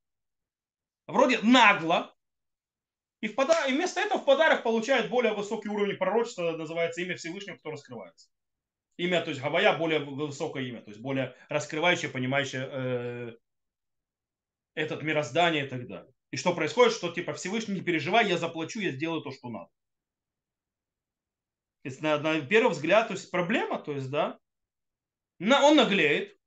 вроде 1.07 1.39
нагло, 1.41 2.13
и, 3.21 3.27
в 3.27 3.35
подар... 3.35 3.67
и 3.67 3.73
вместо 3.73 3.99
этого 3.99 4.21
в 4.21 4.25
подарок 4.25 4.61
получает 4.61 5.09
более 5.09 5.33
высокий 5.33 5.69
уровень 5.69 5.97
пророчества, 5.97 6.51
называется 6.51 7.01
имя 7.01 7.15
Всевышнего, 7.15 7.55
которое 7.55 7.75
раскрывается. 7.75 8.29
Имя, 8.97 9.21
то 9.21 9.29
есть 9.29 9.41
Гавая, 9.41 9.75
более 9.77 9.99
высокое 9.99 10.63
имя, 10.63 10.81
то 10.81 10.89
есть 10.89 11.01
более 11.01 11.35
раскрывающее, 11.49 12.11
понимающее 12.11 12.69
э, 12.71 13.31
этот 14.75 15.01
мироздание 15.01 15.65
и 15.65 15.67
так 15.67 15.87
далее. 15.87 16.13
И 16.29 16.37
что 16.37 16.53
происходит, 16.53 16.93
что 16.93 17.11
типа 17.11 17.33
Всевышний, 17.33 17.75
не 17.75 17.81
переживай, 17.81 18.27
я 18.27 18.37
заплачу, 18.37 18.79
я 18.79 18.91
сделаю 18.91 19.21
то, 19.21 19.31
что 19.31 19.49
надо. 19.49 19.69
Есть, 21.87 22.01
на, 22.01 22.17
на 22.17 22.41
первый 22.41 22.71
взгляд, 22.71 23.07
то 23.07 23.13
есть 23.13 23.31
проблема, 23.31 23.79
то 23.79 23.93
есть, 23.93 24.09
да, 24.09 24.37
на, 25.39 25.63
он 25.63 25.77
наглеет 25.77 26.37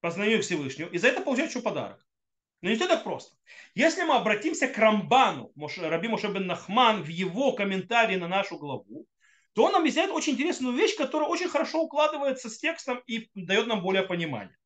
по 0.00 0.10
знанию 0.10 0.40
Всевышнего, 0.40 0.88
и 0.88 0.96
за 0.96 1.08
это 1.08 1.20
получает 1.20 1.50
еще 1.50 1.60
подарок. 1.60 2.02
Но 2.62 2.70
не 2.70 2.76
все 2.76 2.88
так 2.88 3.04
просто. 3.04 3.36
Если 3.74 4.02
мы 4.04 4.14
обратимся 4.14 4.68
к 4.68 4.78
Рамбану, 4.78 5.52
Раби 5.76 6.08
Моше 6.08 6.32
бен 6.32 6.46
Нахман, 6.46 7.02
в 7.02 7.08
его 7.08 7.52
комментарии 7.52 8.16
на 8.16 8.26
нашу 8.26 8.56
главу, 8.56 9.06
то 9.52 9.64
он 9.64 9.76
объясняет 9.76 10.12
очень 10.12 10.32
интересную 10.32 10.74
вещь, 10.74 10.96
которая 10.96 11.28
очень 11.28 11.50
хорошо 11.50 11.82
укладывается 11.82 12.48
с 12.48 12.56
текстом 12.56 13.02
и 13.06 13.28
дает 13.34 13.66
нам 13.66 13.82
более 13.82 14.04
понимание. 14.04 14.56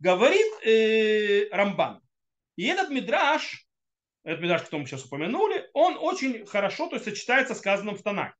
Говорит 0.00 0.52
э, 0.66 1.48
Рамбан. 1.52 2.00
И 2.56 2.66
этот 2.66 2.90
мидраж, 2.90 3.68
этот 4.24 4.40
мидраж, 4.40 4.62
который 4.62 4.80
мы 4.80 4.86
сейчас 4.88 5.04
упомянули, 5.04 5.70
он 5.74 5.96
очень 5.96 6.44
хорошо 6.44 6.88
то 6.88 6.96
есть, 6.96 7.04
сочетается 7.04 7.54
с 7.54 7.58
сказанным 7.58 7.94
в 7.94 8.02
Танах. 8.02 8.34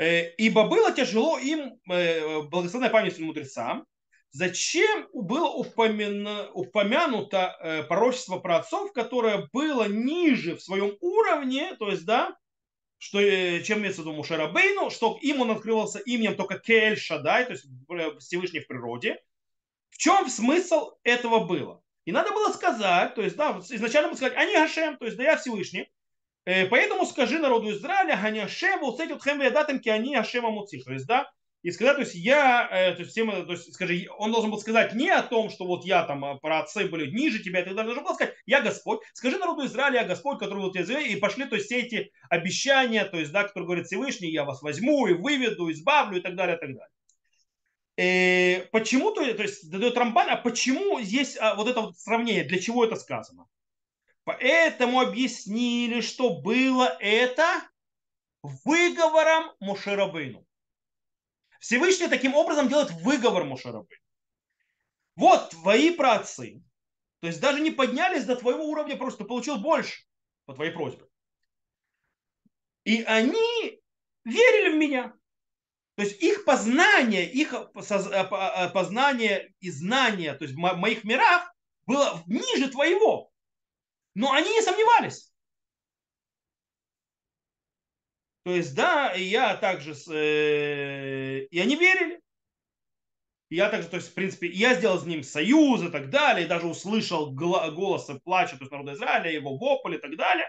Э, 0.00 0.32
ибо 0.38 0.66
было 0.66 0.92
тяжело 0.92 1.38
им, 1.38 1.78
э, 1.90 2.40
благословенная 2.44 2.88
память 2.88 3.18
мудрецам, 3.18 3.84
зачем 4.30 5.06
было 5.12 5.50
упомянуто 5.50 7.58
э, 7.60 7.82
пророчество 7.82 8.38
про 8.38 8.60
отцов, 8.60 8.94
которое 8.94 9.46
было 9.52 9.88
ниже 9.88 10.56
в 10.56 10.62
своем 10.62 10.96
уровне, 11.02 11.76
то 11.78 11.90
есть, 11.90 12.06
да, 12.06 12.34
что, 12.96 13.20
чем 13.60 13.80
имеется 13.80 14.00
в 14.00 14.06
виду 14.06 14.16
Мушарабейну, 14.16 14.88
что 14.88 15.18
им 15.20 15.42
он 15.42 15.50
открывался 15.50 15.98
именем 15.98 16.34
только 16.34 16.58
Кель 16.58 16.96
Шадай, 16.96 17.44
то 17.44 17.52
есть 17.52 17.66
Всевышний 18.20 18.60
в 18.60 18.68
природе. 18.68 19.18
В 19.90 19.98
чем 19.98 20.30
смысл 20.30 20.92
этого 21.02 21.40
было? 21.40 21.82
И 22.06 22.12
надо 22.12 22.32
было 22.32 22.50
сказать, 22.54 23.14
то 23.14 23.20
есть, 23.20 23.36
да, 23.36 23.60
изначально 23.68 24.08
было 24.08 24.16
сказать, 24.16 24.38
они 24.38 24.54
Гашем, 24.54 24.96
то 24.96 25.04
есть, 25.04 25.18
да 25.18 25.24
я 25.24 25.36
Всевышний, 25.36 25.90
поэтому 26.44 27.06
скажи 27.06 27.38
народу 27.38 27.70
Израиля, 27.70 28.18
Ганя 28.20 28.48
Шем, 28.48 28.80
вот 28.80 29.00
эти 29.00 29.12
вот 29.12 29.22
хэм 29.22 29.40
ведатам, 29.40 29.80
они 29.86 30.16
Ашема 30.16 30.50
Муцих. 30.50 30.84
То 30.84 30.92
есть, 30.92 31.06
да, 31.06 31.30
и 31.62 31.70
сказать, 31.72 31.96
то 31.96 32.00
есть 32.02 32.14
я, 32.14 32.68
э, 32.70 32.94
то 32.94 33.00
есть, 33.00 33.12
всем, 33.12 33.30
то 33.30 33.52
есть, 33.52 33.74
скажи, 33.74 34.08
он 34.16 34.32
должен 34.32 34.50
был 34.50 34.58
сказать 34.58 34.94
не 34.94 35.10
о 35.10 35.22
том, 35.22 35.50
что 35.50 35.66
вот 35.66 35.84
я 35.84 36.04
там, 36.04 36.24
э, 36.24 36.38
про 36.40 36.60
отцы 36.60 36.86
были 36.86 37.10
ниже 37.10 37.42
тебя 37.42 37.62
далее, 37.62 37.84
должен 37.84 38.02
был 38.02 38.14
сказать, 38.14 38.34
я 38.46 38.62
Господь, 38.62 39.00
скажи 39.12 39.36
народу 39.36 39.66
Израиля, 39.66 40.00
я 40.00 40.06
Господь, 40.06 40.38
который 40.38 40.60
вот 40.60 40.72
тебя 40.72 41.00
и 41.00 41.16
пошли, 41.16 41.44
то 41.44 41.56
есть, 41.56 41.66
все 41.66 41.80
эти 41.80 42.12
обещания, 42.30 43.04
то 43.04 43.18
есть, 43.18 43.30
да, 43.32 43.44
которые 43.44 43.66
говорит 43.66 43.86
Всевышний, 43.86 44.30
я 44.30 44.44
вас 44.44 44.62
возьму 44.62 45.06
и 45.06 45.12
выведу, 45.12 45.70
избавлю 45.70 46.18
и 46.18 46.22
так 46.22 46.34
далее, 46.34 46.56
и 46.56 46.60
так 46.60 46.70
далее. 46.70 46.88
И 47.98 48.66
почему, 48.72 49.10
то, 49.10 49.20
то 49.34 49.42
есть, 49.42 49.70
дает 49.70 49.98
Рамбан, 49.98 50.30
а 50.30 50.36
почему 50.36 50.98
есть 50.98 51.36
а, 51.38 51.54
вот 51.56 51.68
это 51.68 51.82
вот 51.82 51.98
сравнение, 51.98 52.44
для 52.44 52.58
чего 52.58 52.86
это 52.86 52.96
сказано? 52.96 53.44
Поэтому 54.24 55.00
объяснили, 55.00 56.00
что 56.00 56.40
было 56.40 56.96
это 57.00 57.68
выговором 58.42 59.52
Мушерабыну. 59.60 60.46
Всевышний 61.58 62.08
таким 62.08 62.34
образом 62.34 62.68
делает 62.68 62.90
выговор 62.90 63.44
Мушерабыну. 63.44 64.00
Вот 65.16 65.50
твои 65.50 65.94
праотцы, 65.94 66.62
то 67.20 67.26
есть 67.26 67.40
даже 67.40 67.60
не 67.60 67.70
поднялись 67.70 68.24
до 68.24 68.36
твоего 68.36 68.64
уровня, 68.64 68.96
просто 68.96 69.24
получил 69.24 69.58
больше 69.58 70.04
по 70.46 70.54
твоей 70.54 70.72
просьбе. 70.72 71.04
И 72.84 73.02
они 73.02 73.82
верили 74.24 74.72
в 74.72 74.76
меня. 74.78 75.14
То 75.96 76.02
есть 76.04 76.22
их 76.22 76.46
познание, 76.46 77.30
их 77.30 77.52
познание 77.74 79.52
и 79.60 79.70
знание, 79.70 80.32
то 80.32 80.44
есть 80.44 80.54
в 80.54 80.58
моих 80.58 81.04
мирах 81.04 81.54
было 81.84 82.22
ниже 82.26 82.70
твоего. 82.70 83.29
Но 84.14 84.32
они 84.32 84.50
не 84.50 84.62
сомневались. 84.62 85.32
То 88.44 88.54
есть, 88.54 88.74
да, 88.74 89.12
и 89.14 89.22
я 89.22 89.54
также, 89.56 89.92
э, 89.92 91.44
и 91.44 91.58
они 91.58 91.76
верили. 91.76 92.20
я 93.50 93.68
также, 93.68 93.88
то 93.88 93.96
есть, 93.96 94.10
в 94.10 94.14
принципе, 94.14 94.48
я 94.48 94.74
сделал 94.74 94.98
с 94.98 95.04
ним 95.04 95.22
союз 95.22 95.82
и 95.82 95.90
так 95.90 96.08
далее, 96.10 96.46
и 96.46 96.48
даже 96.48 96.66
услышал 96.66 97.32
голос 97.32 98.06
плача, 98.24 98.56
то 98.56 98.62
есть 98.62 98.72
народа 98.72 98.94
Израиля, 98.94 99.30
его 99.30 99.56
вопль 99.56 99.96
и 99.96 99.98
так 99.98 100.16
далее. 100.16 100.48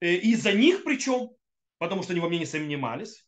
Э, 0.00 0.14
из-за 0.14 0.52
них 0.52 0.84
причем, 0.84 1.30
потому 1.78 2.02
что 2.02 2.12
они 2.12 2.20
во 2.20 2.28
мне 2.28 2.38
не 2.38 2.46
сомневались. 2.46 3.26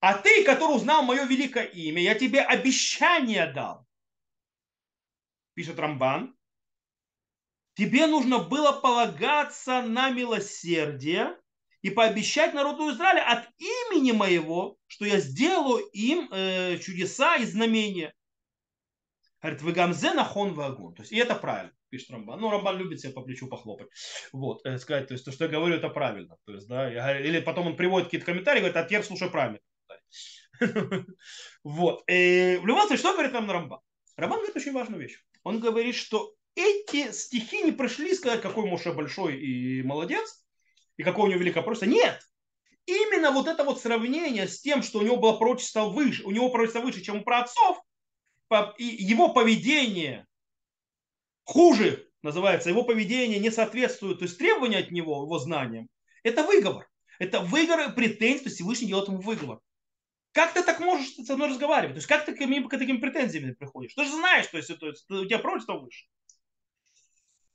А 0.00 0.18
ты, 0.18 0.44
который 0.44 0.76
узнал 0.76 1.02
мое 1.02 1.24
великое 1.24 1.64
имя, 1.64 2.02
я 2.02 2.14
тебе 2.14 2.42
обещание 2.42 3.50
дал. 3.50 3.86
Пишет 5.54 5.78
Рамбан 5.78 6.36
тебе 7.74 8.06
нужно 8.06 8.38
было 8.38 8.72
полагаться 8.72 9.82
на 9.82 10.10
милосердие 10.10 11.36
и 11.82 11.90
пообещать 11.90 12.54
народу 12.54 12.90
Израиля 12.90 13.28
от 13.28 13.48
имени 13.58 14.12
моего, 14.12 14.78
что 14.86 15.04
я 15.04 15.20
сделаю 15.20 15.84
им 15.92 16.28
э, 16.32 16.78
чудеса 16.78 17.36
и 17.36 17.44
знамения. 17.44 18.14
Говорит, 19.42 19.60
вы 19.60 19.72
гамзе 19.72 20.14
нахон 20.14 20.54
вагон. 20.54 20.94
То 20.94 21.02
есть, 21.02 21.12
и 21.12 21.18
это 21.18 21.34
правильно, 21.34 21.74
пишет 21.90 22.10
Рамбан. 22.10 22.40
Ну, 22.40 22.50
Рамбан 22.50 22.78
любит 22.78 23.00
себе 23.00 23.12
по 23.12 23.20
плечу 23.20 23.48
похлопать. 23.48 23.88
Вот, 24.32 24.64
э, 24.64 24.78
сказать, 24.78 25.08
то 25.08 25.12
есть, 25.12 25.26
то, 25.26 25.32
что 25.32 25.44
я 25.44 25.50
говорю, 25.50 25.74
это 25.74 25.90
правильно. 25.90 26.38
То 26.46 26.54
есть, 26.54 26.66
да, 26.66 26.90
я, 26.90 27.20
или 27.20 27.40
потом 27.40 27.66
он 27.66 27.76
приводит 27.76 28.06
какие-то 28.06 28.24
комментарии, 28.24 28.60
говорит, 28.60 28.78
а 28.78 28.84
теперь 28.84 29.02
слушай 29.02 29.28
правильно. 29.28 29.58
Вот. 31.64 32.02
И 32.08 32.58
в 32.62 32.66
любом 32.66 32.86
случае, 32.86 32.98
что 32.98 33.12
говорит 33.12 33.32
нам 33.32 33.50
Рамбан? 33.50 33.80
Рамбан 34.16 34.38
говорит 34.38 34.56
очень 34.56 34.72
важную 34.72 35.02
вещь. 35.02 35.22
Он 35.42 35.60
говорит, 35.60 35.94
что 35.94 36.34
эти 36.54 37.12
стихи 37.12 37.62
не 37.62 37.72
пришли 37.72 38.14
сказать, 38.14 38.42
какой 38.42 38.68
Моше 38.68 38.92
большой 38.92 39.38
и 39.38 39.82
молодец, 39.82 40.44
и 40.96 41.02
какой 41.02 41.24
у 41.24 41.28
него 41.28 41.40
великое 41.40 41.62
пророчество. 41.62 41.86
Нет! 41.86 42.20
Именно 42.86 43.30
вот 43.30 43.48
это 43.48 43.64
вот 43.64 43.80
сравнение 43.80 44.46
с 44.46 44.60
тем, 44.60 44.82
что 44.82 44.98
у 44.98 45.02
него 45.02 45.16
было 45.16 45.36
пророчество 45.36 45.84
выше, 45.84 46.22
у 46.24 46.30
него 46.30 46.50
пророчество 46.50 46.80
выше, 46.80 47.00
чем 47.00 47.18
у 47.18 47.22
праотцов, 47.22 47.78
и 48.78 48.84
его 48.84 49.32
поведение 49.32 50.26
хуже, 51.44 52.08
называется, 52.22 52.68
его 52.68 52.84
поведение 52.84 53.38
не 53.38 53.50
соответствует, 53.50 54.18
то 54.18 54.24
есть 54.24 54.38
требования 54.38 54.78
от 54.78 54.90
него, 54.90 55.22
его 55.22 55.38
знаниям, 55.38 55.88
это 56.22 56.42
выговор. 56.42 56.88
Это 57.18 57.40
выговор 57.40 57.94
претензий, 57.94 58.40
то 58.40 58.44
есть 58.46 58.56
Всевышний 58.56 58.88
делает 58.88 59.08
ему 59.08 59.20
выговор. 59.20 59.60
Как 60.32 60.52
ты 60.52 60.62
так 60.64 60.80
можешь 60.80 61.14
со 61.14 61.36
мной 61.36 61.48
разговаривать? 61.48 61.94
То 61.94 61.98
есть 61.98 62.08
как 62.08 62.24
ты 62.24 62.34
к, 62.34 62.68
к 62.68 62.78
таким 62.78 63.00
претензиями 63.00 63.52
приходишь? 63.52 63.94
Ты 63.94 64.04
же 64.04 64.10
знаешь, 64.10 64.48
то 64.48 64.56
есть, 64.56 64.78
то 64.78 64.88
есть 64.88 65.08
у 65.08 65.24
тебя 65.24 65.38
пророчество 65.38 65.78
выше. 65.78 66.06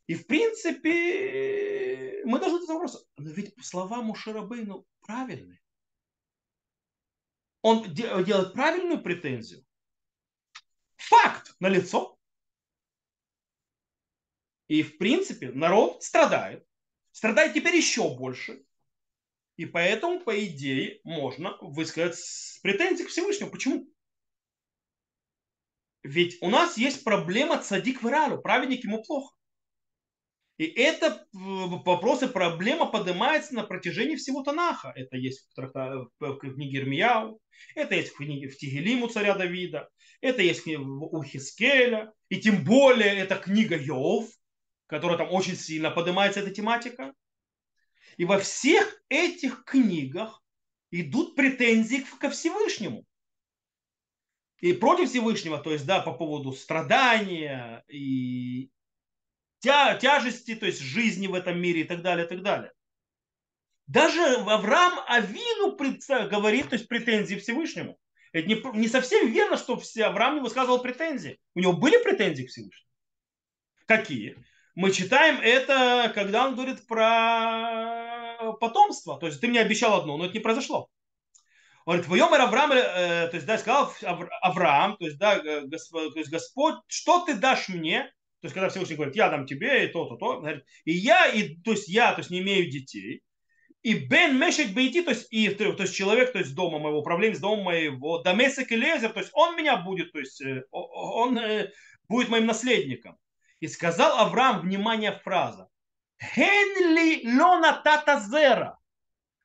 И 0.09 0.15
в 0.15 0.25
принципе 0.25 2.23
мы 2.25 2.39
должны 2.39 2.61
задать 2.61 2.73
вопрос, 2.73 3.07
но 3.17 3.29
ведь 3.29 3.53
слова 3.63 4.01
Мушарабейну 4.01 4.87
правильные. 5.01 5.61
Он 7.61 7.93
делает 7.93 8.53
правильную 8.53 9.03
претензию. 9.03 9.63
Факт 10.95 11.53
на 11.59 11.67
лицо. 11.67 12.17
И 14.67 14.81
в 14.81 14.97
принципе 14.97 15.51
народ 15.51 16.01
страдает. 16.03 16.65
Страдает 17.11 17.53
теперь 17.53 17.75
еще 17.75 18.17
больше. 18.17 18.65
И 19.57 19.67
поэтому, 19.67 20.21
по 20.21 20.43
идее, 20.43 21.01
можно 21.03 21.55
высказать 21.61 22.59
претензии 22.63 23.03
к 23.03 23.09
Всевышнему. 23.09 23.51
Почему? 23.51 23.87
Ведь 26.01 26.41
у 26.41 26.49
нас 26.49 26.79
есть 26.79 27.03
проблема 27.03 27.61
цадик 27.61 28.01
в 28.01 28.07
Иралу. 28.07 28.41
Праведник 28.41 28.83
ему 28.83 29.03
плохо. 29.03 29.35
И 30.59 30.65
это 30.65 31.25
вопрос 31.31 32.21
и 32.21 32.27
проблема 32.27 32.85
поднимается 32.85 33.55
на 33.55 33.63
протяжении 33.63 34.17
всего 34.17 34.43
Танаха. 34.43 34.91
Это 34.93 35.15
есть 35.15 35.47
в, 35.47 35.53
тракта, 35.53 36.05
в 36.19 36.35
книге 36.35 36.79
Ирмияу, 36.79 37.39
это 37.75 37.95
есть 37.95 38.09
в 38.09 38.17
книге 38.17 38.49
в 38.49 38.57
Тигелиму 38.57 39.07
царя 39.07 39.35
Давида, 39.35 39.87
это 40.19 40.41
есть 40.41 40.67
у 40.67 41.23
Хискеля, 41.23 42.11
и 42.27 42.41
тем 42.41 42.65
более 42.65 43.15
это 43.19 43.37
книга 43.37 43.77
Йов, 43.77 44.27
которая 44.87 45.17
там 45.17 45.31
очень 45.31 45.55
сильно 45.55 45.91
поднимается 45.91 46.41
эта 46.41 46.51
тематика. 46.51 47.13
И 48.17 48.25
во 48.25 48.37
всех 48.37 49.01
этих 49.07 49.63
книгах 49.63 50.43
идут 50.91 51.37
претензии 51.37 52.05
ко 52.19 52.29
Всевышнему. 52.29 53.05
И 54.59 54.73
против 54.73 55.09
Всевышнего, 55.09 55.57
то 55.57 55.71
есть, 55.71 55.85
да, 55.85 56.01
по 56.01 56.11
поводу 56.11 56.51
страдания 56.51 57.85
и, 57.87 58.69
тя, 59.59 59.95
тяжести, 59.95 60.55
то 60.55 60.65
есть 60.65 60.81
жизни 60.81 61.27
в 61.27 61.33
этом 61.33 61.59
мире 61.59 61.81
и 61.81 61.83
так 61.83 62.01
далее, 62.01 62.25
и 62.25 62.29
так 62.29 62.41
далее. 62.41 62.71
Даже 63.87 64.21
Авраам 64.21 64.99
Авину 65.07 65.75
говорит, 66.29 66.69
то 66.69 66.75
есть 66.75 66.87
претензии 66.87 67.35
Всевышнему. 67.35 67.97
Это 68.31 68.47
не, 68.47 68.61
не 68.77 68.87
совсем 68.87 69.31
верно, 69.31 69.57
что 69.57 69.77
все, 69.77 70.05
Авраам 70.05 70.35
не 70.35 70.41
высказывал 70.41 70.79
претензии. 70.79 71.39
У 71.55 71.59
него 71.59 71.73
были 71.73 72.01
претензии 72.03 72.43
к 72.43 72.49
Всевышнему. 72.49 72.89
Какие? 73.87 74.37
Мы 74.75 74.91
читаем 74.91 75.39
это, 75.41 76.11
когда 76.13 76.47
он 76.47 76.53
говорит 76.53 76.85
про 76.87 78.53
потомство. 78.59 79.19
То 79.19 79.25
есть 79.25 79.41
ты 79.41 79.47
мне 79.47 79.59
обещал 79.59 79.99
одно, 79.99 80.17
но 80.17 80.25
это 80.25 80.35
не 80.35 80.39
произошло. 80.39 80.89
Он 81.85 81.99
говорит, 82.01 82.23
Авраам, 82.39 82.71
э, 82.73 83.27
то 83.29 83.35
есть, 83.35 83.47
да, 83.47 83.57
сказал 83.57 83.91
Авраам, 84.41 84.95
то 84.97 85.05
есть, 85.05 85.17
да, 85.17 85.39
Господь, 85.63 86.13
то 86.13 86.19
есть, 86.19 86.29
Господь, 86.29 86.75
что 86.85 87.25
ты 87.25 87.33
дашь 87.33 87.67
мне, 87.67 88.13
то 88.41 88.45
есть, 88.45 88.53
когда 88.53 88.69
Всевышний 88.69 88.95
говорит, 88.95 89.15
я 89.15 89.29
дам 89.29 89.45
тебе 89.45 89.85
и 89.85 89.87
то, 89.87 90.05
то, 90.05 90.15
то, 90.15 90.39
говорит, 90.39 90.63
и 90.85 90.93
я, 90.93 91.27
и, 91.27 91.55
то 91.57 91.71
есть 91.71 91.89
я, 91.89 92.13
то 92.13 92.19
есть 92.19 92.29
не 92.29 92.39
имею 92.39 92.69
детей, 92.69 93.21
и 93.81 93.93
бен 93.93 94.37
мешек 94.37 94.71
бейти, 94.71 95.01
то 95.01 95.11
есть, 95.11 95.27
и, 95.31 95.49
то 95.49 95.63
есть 95.65 95.95
человек, 95.95 96.31
то 96.31 96.39
есть 96.39 96.55
дома 96.55 96.79
моего, 96.79 96.99
управление 96.99 97.35
с 97.35 97.41
домом 97.41 97.65
моего, 97.65 98.19
дамесек 98.19 98.71
и 98.71 98.75
лезер, 98.75 99.11
то 99.11 99.19
есть 99.19 99.31
он 99.33 99.55
меня 99.55 99.77
будет, 99.77 100.11
то 100.11 100.19
есть 100.19 100.41
э, 100.41 100.63
он 100.71 101.37
э, 101.37 101.71
будет 102.07 102.29
моим 102.29 102.45
наследником. 102.45 103.17
И 103.59 103.67
сказал 103.67 104.17
Авраам, 104.19 104.61
внимание, 104.61 105.19
фраза, 105.23 105.67
Хенли 106.21 107.25
лона 107.37 107.81
тата 107.83 108.19
зера. 108.19 108.77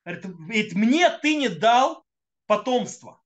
Говорит, 0.04 0.74
мне 0.74 1.10
ты 1.22 1.36
не 1.36 1.48
дал 1.48 2.04
потомство. 2.46 3.22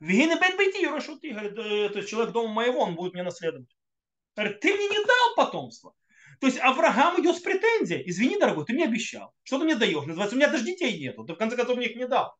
Вегины 0.00 0.38
бен 0.40 0.56
бейти, 0.56 0.86
говорит, 0.86 1.58
«Э, 1.58 1.88
то 1.88 1.98
есть 1.98 2.10
человек 2.10 2.32
дома 2.32 2.52
моего, 2.52 2.80
он 2.80 2.94
будет 2.94 3.14
мне 3.14 3.22
наследовать. 3.22 3.68
Говорит, 4.36 4.60
ты 4.60 4.74
мне 4.74 4.88
не 4.88 5.04
дал 5.04 5.34
потомство. 5.36 5.94
То 6.40 6.46
есть 6.46 6.58
Авраам 6.58 7.20
идет 7.20 7.36
с 7.36 7.40
претензией. 7.40 8.02
Извини, 8.08 8.38
дорогой, 8.38 8.64
ты 8.64 8.72
мне 8.72 8.84
обещал. 8.84 9.32
Что 9.44 9.58
ты 9.58 9.64
мне 9.64 9.76
даешь? 9.76 10.04
Называется, 10.04 10.36
у 10.36 10.38
меня 10.38 10.50
даже 10.50 10.64
детей 10.64 10.98
нету. 10.98 11.24
Ты 11.24 11.34
в 11.34 11.36
конце 11.36 11.56
концов 11.56 11.76
мне 11.76 11.86
их 11.86 11.96
не 11.96 12.08
дал. 12.08 12.36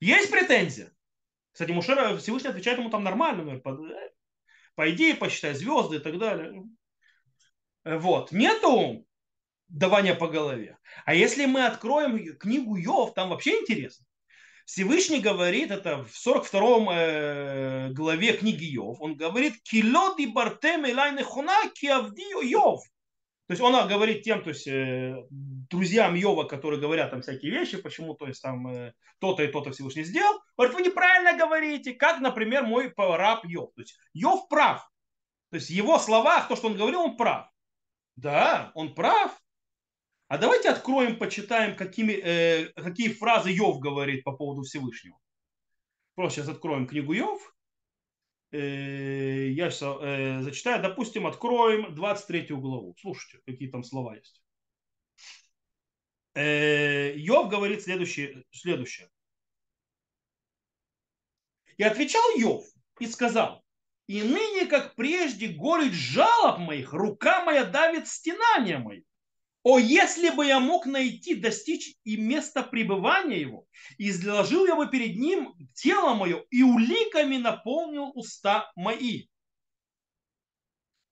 Есть 0.00 0.30
претензия. 0.30 0.92
Кстати, 1.52 1.72
Мушера 1.72 2.16
Всевышний 2.18 2.50
отвечает 2.50 2.78
ему 2.78 2.90
там 2.90 3.02
нормально. 3.02 3.42
Говорит, 3.42 3.66
«Э, 3.66 4.10
пойди, 4.74 5.14
посчитай 5.14 5.54
звезды 5.54 5.96
и 5.96 6.00
так 6.00 6.18
далее. 6.18 6.62
Вот. 7.84 8.32
Нету 8.32 9.06
давания 9.68 10.14
по 10.14 10.28
голове. 10.28 10.78
А 11.04 11.14
если 11.14 11.46
мы 11.46 11.66
откроем 11.66 12.36
книгу 12.38 12.76
Йов, 12.76 13.14
там 13.14 13.30
вообще 13.30 13.60
интересно. 13.60 14.06
Всевышний 14.66 15.20
говорит, 15.20 15.70
это 15.70 16.04
в 16.04 16.16
42 16.16 16.94
э, 16.94 17.88
главе 17.90 18.32
книги 18.34 18.64
Йов, 18.64 19.00
он 19.00 19.16
говорит, 19.16 19.62
килоди 19.62 20.26
бартем 20.26 20.86
элайны 20.86 21.22
хуна 21.22 21.68
киавдио 21.74 22.42
Йов. 22.42 22.82
То 23.50 23.52
есть 23.52 23.62
он 23.62 23.88
говорит 23.88 24.22
тем, 24.22 24.44
то 24.44 24.50
есть 24.50 24.68
э, 24.68 25.24
друзьям 25.28 26.14
Йова, 26.14 26.44
которые 26.44 26.80
говорят 26.80 27.10
там 27.10 27.20
всякие 27.20 27.50
вещи, 27.50 27.78
почему 27.78 28.14
то 28.14 28.28
есть 28.28 28.40
там 28.40 28.68
э, 28.68 28.92
то-то 29.18 29.42
и 29.42 29.48
то-то 29.48 29.72
Всевышний 29.72 30.04
сделал, 30.04 30.40
говорит, 30.56 30.76
вы 30.76 30.82
неправильно 30.82 31.36
говорите, 31.36 31.94
как, 31.94 32.20
например, 32.20 32.62
мой 32.62 32.94
раб 32.96 33.44
Йов. 33.44 33.72
То 33.74 33.82
есть 33.82 33.98
Йов 34.14 34.48
прав. 34.48 34.88
То 35.50 35.56
есть 35.56 35.66
в 35.66 35.72
его 35.72 35.98
словах, 35.98 36.46
то, 36.46 36.54
что 36.54 36.68
он 36.68 36.76
говорил, 36.76 37.00
он 37.00 37.16
прав. 37.16 37.50
Да, 38.14 38.70
он 38.74 38.94
прав, 38.94 39.36
а 40.30 40.38
давайте 40.38 40.70
откроем, 40.70 41.18
почитаем, 41.18 41.74
какими, 41.74 42.12
э, 42.12 42.66
какие 42.74 43.08
фразы 43.12 43.50
Йов 43.50 43.80
говорит 43.80 44.22
по 44.22 44.30
поводу 44.30 44.62
Всевышнего. 44.62 45.18
Просто 46.14 46.38
сейчас 46.38 46.48
откроем 46.50 46.86
книгу 46.86 47.12
Йов. 47.12 47.52
Э, 48.52 49.48
я 49.48 49.72
сейчас 49.72 49.98
э, 50.00 50.42
зачитаю. 50.42 50.80
Допустим, 50.80 51.26
откроем 51.26 51.92
23 51.96 52.46
главу. 52.50 52.94
Слушайте, 53.00 53.42
какие 53.44 53.70
там 53.70 53.82
слова 53.82 54.14
есть. 54.14 54.40
Э, 56.34 57.12
Йов 57.16 57.50
говорит 57.50 57.82
следующее, 57.82 58.44
следующее. 58.52 59.10
И 61.76 61.82
отвечал 61.82 62.22
Йов 62.36 62.64
и 63.00 63.08
сказал, 63.08 63.64
и 64.06 64.22
ныне, 64.22 64.66
как 64.66 64.94
прежде, 64.94 65.48
горечь 65.48 65.92
жалоб 65.92 66.60
моих, 66.60 66.92
рука 66.92 67.44
моя 67.44 67.64
давит 67.64 68.06
стенания 68.06 68.78
мои. 68.78 69.02
О, 69.62 69.78
если 69.78 70.30
бы 70.30 70.46
я 70.46 70.58
мог 70.58 70.86
найти, 70.86 71.34
достичь 71.34 71.96
и 72.04 72.16
место 72.16 72.62
пребывания 72.62 73.40
его, 73.40 73.66
изложил 73.98 74.66
я 74.66 74.74
бы 74.74 74.88
перед 74.88 75.16
ним 75.16 75.54
тело 75.74 76.14
мое, 76.14 76.44
и 76.50 76.62
уликами 76.62 77.36
наполнил 77.36 78.10
уста 78.14 78.72
мои. 78.74 79.26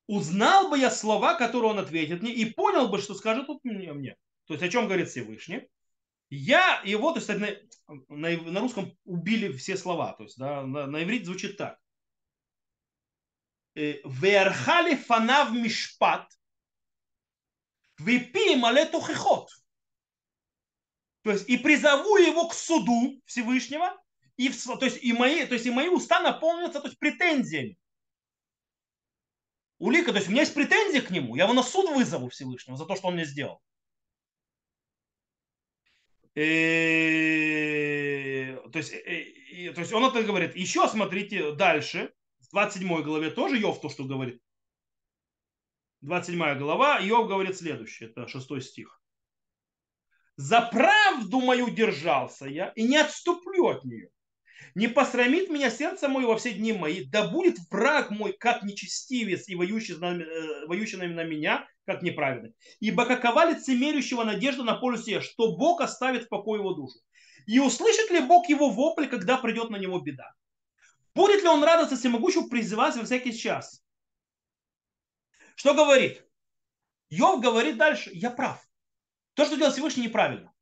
Узнал 0.06 0.70
бы 0.70 0.78
я 0.78 0.90
слова, 0.90 1.34
которые 1.34 1.72
он 1.72 1.78
ответит 1.78 2.22
мне, 2.22 2.32
и 2.32 2.46
понял 2.46 2.88
бы, 2.88 2.98
что 2.98 3.14
скажет 3.14 3.46
тут 3.46 3.62
мне. 3.64 3.92
мне. 3.92 4.16
То 4.46 4.54
есть 4.54 4.64
о 4.64 4.70
чем 4.70 4.86
говорит 4.86 5.10
Всевышний. 5.10 5.68
Я 6.30 6.80
его, 6.84 7.12
то 7.12 7.18
есть 7.18 7.28
на, 7.28 8.06
на, 8.08 8.36
на 8.36 8.60
русском 8.60 8.96
убили 9.04 9.52
все 9.52 9.76
слова, 9.76 10.12
то 10.12 10.24
есть 10.24 10.38
да, 10.38 10.62
на, 10.62 10.86
на 10.86 11.02
иврите 11.02 11.26
звучит 11.26 11.56
так. 11.56 11.78
«Э, 13.74 13.96
Верхали 14.04 14.94
фанав 14.94 15.52
мишпат, 15.52 16.30
Випи 17.98 18.56
мале 18.56 18.86
тухихот. 18.86 19.50
То 21.22 21.32
есть 21.32 21.48
и 21.48 21.58
призову 21.58 22.16
его 22.16 22.48
к 22.48 22.54
суду 22.54 23.20
Всевышнего, 23.26 23.96
и, 24.36 24.50
то, 24.50 24.84
есть, 24.84 25.02
и 25.02 25.12
мои, 25.12 25.44
то 25.44 25.54
есть 25.54 25.66
и 25.66 25.70
мои 25.70 25.88
уста 25.88 26.20
наполнятся 26.20 26.80
то 26.80 26.86
есть, 26.86 26.98
претензиями. 26.98 27.76
Улика, 29.78 30.12
то 30.12 30.18
есть 30.18 30.28
у 30.28 30.30
меня 30.30 30.42
есть 30.42 30.54
претензии 30.54 31.00
к 31.00 31.10
нему, 31.10 31.36
я 31.36 31.44
его 31.44 31.54
на 31.54 31.62
суд 31.62 31.90
вызову 31.90 32.28
Всевышнего 32.28 32.76
за 32.76 32.86
то, 32.86 32.96
что 32.96 33.08
он 33.08 33.14
мне 33.14 33.24
сделал. 33.24 33.60
И, 36.34 36.40
э, 38.56 38.70
то, 38.70 38.78
есть, 38.78 38.92
и, 38.92 39.66
э, 39.66 39.72
то 39.72 39.80
есть 39.80 39.92
он 39.92 40.04
это 40.04 40.22
говорит. 40.22 40.54
Еще 40.54 40.86
смотрите 40.88 41.52
дальше, 41.52 42.12
в 42.38 42.50
27 42.50 43.02
главе 43.02 43.30
тоже 43.30 43.58
Йов 43.58 43.80
то, 43.80 43.88
что 43.88 44.04
говорит. 44.04 44.40
27 46.00 46.58
глава, 46.58 47.00
Иов 47.00 47.28
говорит 47.28 47.56
следующее, 47.56 48.10
это 48.10 48.28
6 48.28 48.62
стих. 48.62 49.00
«За 50.36 50.60
правду 50.60 51.40
мою 51.40 51.68
держался 51.70 52.46
я 52.46 52.68
и 52.76 52.84
не 52.84 52.96
отступлю 52.96 53.66
от 53.66 53.84
нее. 53.84 54.10
Не 54.74 54.86
посрамит 54.86 55.50
меня 55.50 55.70
сердце 55.70 56.08
мое 56.08 56.26
во 56.26 56.36
все 56.36 56.52
дни 56.52 56.72
мои, 56.72 57.04
да 57.04 57.28
будет 57.28 57.56
враг 57.70 58.10
мой, 58.10 58.32
как 58.32 58.62
нечестивец 58.62 59.48
и 59.48 59.56
воющий, 59.56 59.94
э, 59.94 60.66
воющий 60.66 60.98
на 60.98 61.24
меня, 61.24 61.66
как 61.84 62.02
неправедный. 62.02 62.54
Ибо 62.78 63.04
какова 63.04 63.50
лицемерящего 63.50 64.22
надежда 64.22 64.62
на 64.62 64.74
пользу 64.74 65.02
себе, 65.02 65.20
что 65.20 65.56
Бог 65.56 65.80
оставит 65.80 66.24
в 66.24 66.28
покое 66.28 66.60
его 66.60 66.74
душу. 66.74 66.98
И 67.46 67.58
услышит 67.58 68.10
ли 68.10 68.20
Бог 68.20 68.48
его 68.48 68.70
вопль, 68.70 69.06
когда 69.06 69.38
придет 69.38 69.70
на 69.70 69.76
него 69.76 69.98
беда? 69.98 70.32
Будет 71.14 71.42
ли 71.42 71.48
он 71.48 71.64
радоваться 71.64 71.96
всемогущему 71.96 72.48
призывать 72.48 72.96
во 72.96 73.04
всякий 73.04 73.36
час? 73.36 73.82
Что 75.58 75.74
говорит? 75.74 76.24
Йов 77.10 77.40
говорит 77.40 77.78
дальше, 77.78 78.10
я 78.14 78.30
прав. 78.30 78.64
То, 79.34 79.44
что 79.44 79.56
делал 79.56 79.72
Всевышний, 79.72 80.04
неправильно. 80.04 80.52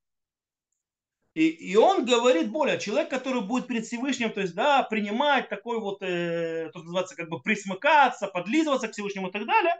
И, 1.34 1.48
и 1.48 1.76
он 1.76 2.06
говорит 2.06 2.50
более, 2.50 2.80
человек, 2.80 3.10
который 3.10 3.42
будет 3.42 3.66
перед 3.66 3.84
Всевышним, 3.84 4.32
то 4.32 4.40
есть, 4.40 4.54
да, 4.54 4.82
принимать 4.82 5.50
такой 5.50 5.80
вот, 5.80 6.00
э, 6.00 6.70
то, 6.72 6.78
называется, 6.78 7.14
как 7.14 7.28
бы 7.28 7.42
присмыкаться, 7.42 8.28
подлизываться 8.28 8.88
к 8.88 8.92
Всевышнему 8.92 9.28
и 9.28 9.32
так 9.32 9.44
далее, 9.44 9.74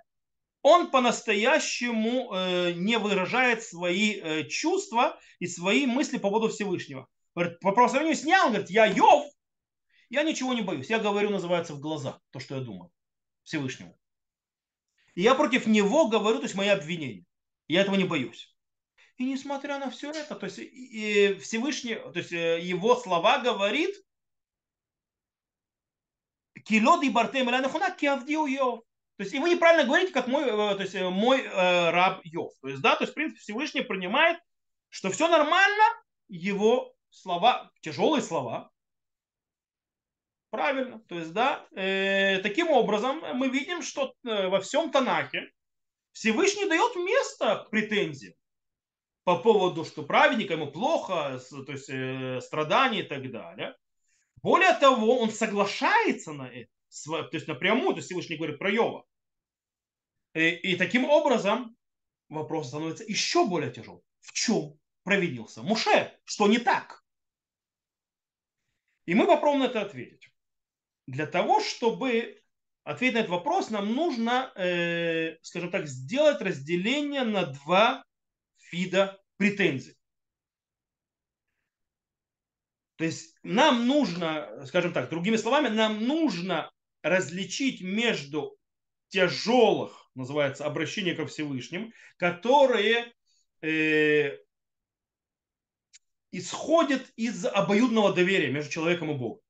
он 0.61 0.91
по-настоящему 0.91 2.35
э, 2.35 2.73
не 2.73 2.99
выражает 2.99 3.63
свои 3.63 4.21
э, 4.21 4.45
чувства 4.49 5.19
и 5.39 5.47
свои 5.47 5.87
мысли 5.87 6.19
по 6.19 6.29
поводу 6.29 6.53
Всевышнего. 6.53 7.09
Говорит, 7.35 7.59
по 7.61 7.89
сравнению 7.89 8.19
с 8.19 8.23
говорит, 8.23 8.69
я 8.69 8.85
Йов, 8.85 9.25
я 10.11 10.25
ничего 10.25 10.53
не 10.53 10.61
боюсь. 10.61 10.91
Я 10.91 10.99
говорю, 10.99 11.31
называется, 11.31 11.73
в 11.73 11.81
глаза, 11.81 12.21
то, 12.33 12.39
что 12.39 12.57
я 12.57 12.61
думаю 12.61 12.91
Всевышнему. 13.45 13.99
И 15.17 15.23
я 15.23 15.35
против 15.35 15.67
него 15.67 16.09
говорю, 16.09 16.39
то 16.39 16.45
есть 16.45 16.55
мои 16.55 16.69
обвинения. 16.69 17.25
Я 17.67 17.81
этого 17.81 17.97
не 17.97 18.05
боюсь. 18.05 18.55
И 19.17 19.25
несмотря 19.25 19.79
на 19.79 19.91
все 19.91 20.11
это, 20.13 20.37
то 20.37 20.45
есть 20.45 20.59
и 20.59 21.39
Всевышний, 21.43 21.95
то 21.95 22.13
есть 22.15 22.33
э, 22.33 22.61
его 22.61 22.95
слова 22.97 23.39
говорит, 23.39 23.97
Килод 26.65 27.03
и 27.03 27.11
Бартем 27.11 27.47
То 27.47 28.83
есть 29.19 29.33
и 29.33 29.39
вы 29.39 29.51
неправильно 29.51 29.87
говорите, 29.87 30.13
как 30.13 30.27
мой, 30.27 30.45
э, 30.45 30.77
то 30.77 30.83
есть 30.83 30.95
э, 30.95 31.09
мой 31.09 31.41
э, 31.41 31.91
раб 31.91 32.21
Йов. 32.25 32.53
То 32.61 32.69
есть, 32.69 32.83
да, 32.83 32.95
то 32.97 33.05
есть, 33.05 33.13
в 33.13 33.15
принципе, 33.15 33.41
Всевышний 33.41 33.81
принимает, 33.81 34.39
что 34.91 35.11
все 35.11 35.29
нормально, 35.29 35.85
его 36.29 36.95
слова, 37.09 37.71
тяжелые 37.81 38.21
слова, 38.21 38.71
Правильно. 40.57 41.01
То 41.01 41.19
есть, 41.19 41.35
да, 41.35 41.67
э, 41.73 42.39
таким 42.39 42.71
образом 42.71 43.23
мы 43.35 43.51
видим, 43.51 43.83
что 43.83 44.15
э, 44.25 44.49
во 44.49 44.61
всем 44.61 44.91
Танахе 44.91 45.53
Всевышний 46.13 46.65
дает 46.65 46.97
место 46.97 47.67
претензиям 47.71 48.33
по 49.25 49.37
поводу, 49.37 49.85
что 49.85 50.03
праведника 50.03 50.55
ему 50.55 50.73
плохо, 50.73 51.39
то 51.51 51.73
есть 51.73 51.91
э, 51.91 52.41
страдания 52.41 53.01
и 53.01 53.07
так 53.07 53.31
далее. 53.31 53.77
Более 54.37 54.73
того, 54.73 55.19
он 55.19 55.31
соглашается 55.31 56.33
на 56.33 56.49
это, 56.49 56.71
то 57.05 57.29
есть 57.33 57.49
напрямую, 57.49 57.91
то 57.91 57.97
есть 57.97 58.07
Всевышний 58.07 58.37
говорит 58.37 58.59
про 58.59 58.71
Йова. 58.71 59.05
И, 60.33 60.49
и 60.49 60.77
таким 60.77 61.05
образом 61.05 61.77
вопрос 62.31 62.69
становится 62.69 63.05
еще 63.05 63.47
более 63.47 63.71
тяжелым. 63.71 64.01
В 64.21 64.33
чем 64.33 64.79
провинился 65.05 65.63
Муше? 65.63 66.19
Что 66.25 66.49
не 66.49 66.59
так? 66.59 67.05
И 69.05 69.15
мы 69.15 69.27
попробуем 69.27 69.61
на 69.61 69.67
это 69.67 69.83
ответить 69.83 70.31
для 71.07 71.27
того, 71.27 71.61
чтобы 71.61 72.41
ответить 72.85 73.15
на 73.15 73.19
этот 73.21 73.31
вопрос, 73.31 73.71
нам 73.71 73.95
нужно, 73.95 74.53
э, 74.57 75.37
скажем 75.43 75.71
так, 75.71 75.87
сделать 75.87 76.41
разделение 76.41 77.25
на 77.25 77.47
два 77.47 78.05
вида 78.71 79.21
претензий. 79.37 79.97
То 82.97 83.05
есть 83.05 83.37
нам 83.43 83.87
нужно, 83.87 84.65
скажем 84.67 84.93
так, 84.93 85.11
другими 85.11 85.37
словами, 85.37 85.69
нам 85.69 86.07
нужно 86.07 86.71
различить 87.03 87.83
между 87.83 88.57
тяжелых, 89.09 90.11
называется, 90.15 90.65
обращения 90.65 91.15
ко 91.15 91.27
Всевышним, 91.27 91.93
которые 92.17 93.13
э, 93.61 94.39
исходят 96.33 97.13
из 97.17 97.45
обоюдного 97.45 98.15
доверия 98.15 98.51
между 98.51 98.73
человеком 98.73 99.11
и 99.11 99.15
Богом. 99.15 99.41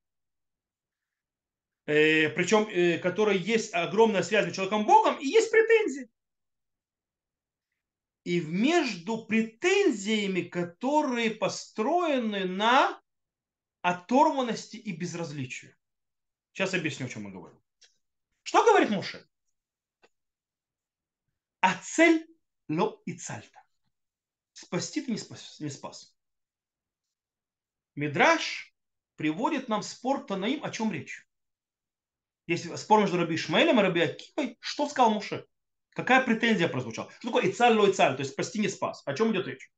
Э, 1.87 2.29
причем 2.31 2.68
э, 2.68 2.99
которой 2.99 3.38
есть 3.38 3.72
огромная 3.72 4.22
связь 4.22 4.44
между 4.44 4.57
человеком 4.57 4.83
и 4.83 4.87
Богом, 4.87 5.18
и 5.18 5.27
есть 5.27 5.51
претензии. 5.51 6.11
и 8.27 8.40
между 8.40 9.25
претензиями, 9.25 10.40
которые 10.40 11.31
построены 11.31 12.44
на 12.44 13.01
оторванности 13.83 14.77
и 14.77 14.90
безразличии. 14.96 15.77
Сейчас 16.53 16.75
объясню, 16.75 17.07
о 17.07 17.09
чем 17.09 17.22
мы 17.22 17.31
говорим. 17.31 17.62
Что 18.42 18.64
говорит 18.64 18.90
Муше? 18.90 19.25
А 21.61 21.81
цель 21.81 22.27
ло 22.68 23.01
и 23.07 23.12
цальта. 23.16 23.62
Спасти 24.55 25.03
ты 25.03 25.12
не 25.12 25.18
спас. 25.18 25.61
Не 25.61 25.70
спас. 25.70 26.12
Мидраш 27.94 28.75
приводит 29.14 29.68
нам 29.68 29.85
спор 29.85 30.27
Танаим, 30.27 30.64
о 30.64 30.72
чем 30.72 30.90
речь. 30.90 31.29
Есть 32.46 32.78
спор 32.78 33.00
между 33.00 33.16
Раби 33.16 33.35
Ишмаэлем 33.35 33.80
и 33.80 33.82
Раби 33.82 34.00
Акивой. 34.02 34.56
Что 34.61 34.88
сказал 34.88 35.11
Муше? 35.11 35.46
Какая 35.90 36.24
претензия 36.24 36.68
прозвучала? 36.68 37.11
Что 37.18 37.28
такое 37.28 37.50
Ицаль 37.50 37.76
ло 37.76 37.90
Ицаль, 37.90 38.16
то 38.16 38.20
есть 38.20 38.32
спасти 38.32 38.61
не 38.61 38.68
спас? 38.68 39.02
О 39.06 39.14
чем 39.14 39.32
идет 39.32 39.46
речь? 39.46 39.70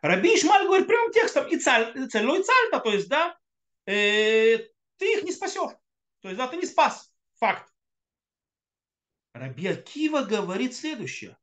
Раби 0.00 0.34
Ишмаль 0.34 0.64
говорит 0.66 0.86
прямым 0.86 1.12
текстом 1.12 1.46
Ицаль, 1.54 1.92
Ицаль 1.96 2.24
ло 2.24 2.40
Ицаль, 2.40 2.82
то 2.82 2.92
есть, 2.92 3.08
да, 3.08 3.36
э, 3.86 4.58
ты 4.96 5.12
их 5.12 5.24
не 5.24 5.32
спасешь. 5.32 5.72
То 6.20 6.28
есть, 6.28 6.38
да, 6.38 6.46
ты 6.48 6.56
не 6.56 6.66
спас. 6.66 7.12
Факт. 7.34 7.70
Раби 9.32 9.66
Акива 9.66 10.22
говорит 10.22 10.74
следующее. 10.74 11.36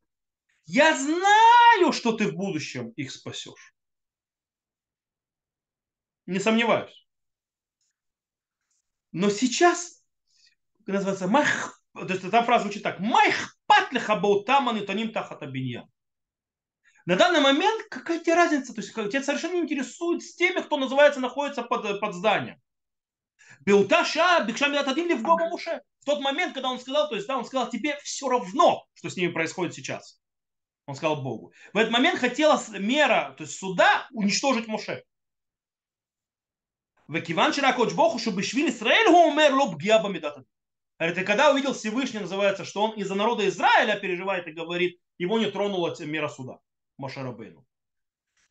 Я 0.65 0.97
знаю, 0.97 1.91
что 1.91 2.13
ты 2.13 2.27
в 2.27 2.35
будущем 2.35 2.91
их 2.91 3.11
спасешь. 3.11 3.75
Не 6.25 6.39
сомневаюсь. 6.39 7.00
Но 9.12 9.30
сейчас, 9.30 10.04
называется, 10.86 11.28
мах, 11.28 11.82
то 11.93 12.08
есть 12.08 12.24
эта 12.24 12.43
фраза 12.43 12.63
звучит 12.63 12.84
так. 12.84 13.00
Майх 13.00 13.58
патлиха 13.65 14.15
баутаман 14.15 14.78
и 14.78 14.86
таним 14.86 15.12
тахата 15.12 15.47
На 17.06 17.15
данный 17.15 17.41
момент 17.41 17.88
какая 17.89 18.19
тебе 18.19 18.36
разница? 18.36 18.74
То 18.74 18.82
есть 18.82 18.93
тебя 18.93 19.24
совершенно 19.24 19.54
не 19.54 19.62
интересует 19.62 20.24
с 20.24 20.36
теми, 20.36 20.62
кто 20.62 20.78
называется, 20.78 21.19
находится 21.19 21.63
под, 21.63 22.00
под 22.00 22.15
зданием. 22.15 22.62
Беута 23.65 24.06
ша 24.06 24.43
бикшам 24.43 24.71
ли 24.71 24.80
в 25.13 25.21
Муше. 25.21 25.82
В 26.00 26.06
тот 26.06 26.21
момент, 26.21 26.54
когда 26.54 26.69
он 26.69 26.80
сказал, 26.80 27.10
то 27.10 27.15
есть 27.15 27.28
да, 27.28 27.38
он 27.38 27.45
сказал, 27.45 27.69
тебе 27.69 27.97
все 28.04 28.28
равно, 28.28 28.86
что 28.95 29.10
с 29.10 29.15
ними 29.17 29.32
происходит 29.32 29.76
сейчас. 29.76 30.19
Он 30.88 30.95
сказал 30.95 31.21
Богу. 31.21 31.54
В 31.74 31.78
этот 31.78 31.91
момент 31.91 32.19
хотела 32.19 32.60
мера, 32.69 33.36
то 33.38 33.43
есть 33.43 33.58
суда, 33.58 34.08
уничтожить 34.12 34.67
Моше. 34.67 35.04
Вакиван 37.12 37.52
Ширакоч 37.52 37.91
Богу, 37.91 38.19
что 38.19 38.32
Бешвиль 38.32 38.69
Израиль 38.69 39.08
умер 39.08 39.54
лоб 39.54 39.76
гьяба 39.76 40.08
Говорит, 40.08 40.47
это 41.00 41.24
когда 41.26 41.52
увидел 41.52 41.74
Всевышний, 41.74 42.21
называется, 42.21 42.63
что 42.63 42.84
он 42.84 42.91
из-за 42.91 43.15
народа 43.15 43.45
Израиля 43.50 44.00
переживает 44.00 44.47
и 44.47 44.54
говорит, 44.54 44.97
его 45.17 45.38
не 45.38 45.52
тронула 45.52 45.93
мера 46.00 46.30
суда. 46.30 46.60
Мошарабейну. 46.97 47.67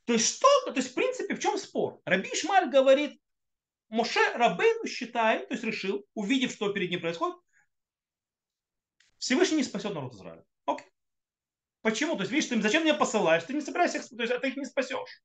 То 0.05 0.13
есть 0.13 0.37
что, 0.37 0.47
то 0.67 0.75
есть 0.75 0.91
в 0.91 0.95
принципе 0.95 1.37
в 1.37 1.41
чем 1.41 1.57
спор? 1.57 2.03
Раби 2.05 2.29
Ишмаль 2.29 2.69
говорит, 2.69 3.19
Моше 3.89 4.21
Рабейну 4.35 4.87
считает, 4.87 5.49
то 5.49 5.55
есть 5.55 5.65
решил, 5.65 6.05
увидев, 6.13 6.53
что 6.53 6.71
перед 6.71 6.91
ним 6.91 7.01
происходит, 7.01 7.39
Всевышний 9.17 9.59
не 9.59 9.65
спасет 9.65 9.95
народ 9.95 10.13
Израиля. 10.13 10.45
Окей. 10.67 10.87
Почему? 11.81 12.15
То 12.15 12.23
есть, 12.25 12.33
видишь, 12.33 12.51
ты, 12.51 12.61
зачем 12.61 12.83
меня 12.85 12.95
посылаешь? 12.95 13.45
Ты 13.45 13.55
не 13.55 13.63
собираешься, 13.63 14.07
то 14.15 14.23
есть, 14.23 14.35
а 14.35 14.39
ты 14.39 14.49
их 14.49 14.57
не 14.59 14.67
спасешь. 14.67 15.23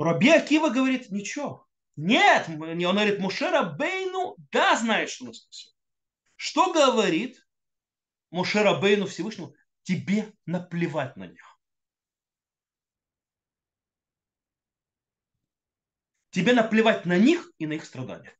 Раби 0.00 0.30
Акива 0.30 0.70
говорит, 0.70 1.10
ничего. 1.10 1.68
Нет, 1.94 2.46
он 2.48 2.78
говорит, 2.78 3.18
Мушера 3.18 3.64
Бейну, 3.64 4.34
да, 4.50 4.74
знает, 4.78 5.10
что 5.10 5.26
он 5.26 5.34
спасет. 5.34 5.74
Что 6.36 6.72
говорит 6.72 7.46
Мушера 8.30 8.80
Бейну 8.80 9.06
Всевышнему? 9.06 9.54
Тебе 9.82 10.32
наплевать 10.46 11.16
на 11.16 11.26
них. 11.26 11.60
Тебе 16.30 16.54
наплевать 16.54 17.04
на 17.04 17.18
них 17.18 17.52
и 17.58 17.66
на 17.66 17.74
их 17.74 17.84
страдания. 17.84 18.34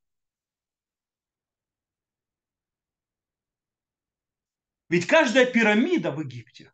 Ведь 4.89 5.07
каждая 5.07 5.45
пирамида 5.45 6.11
в 6.11 6.21
Египте 6.21 6.73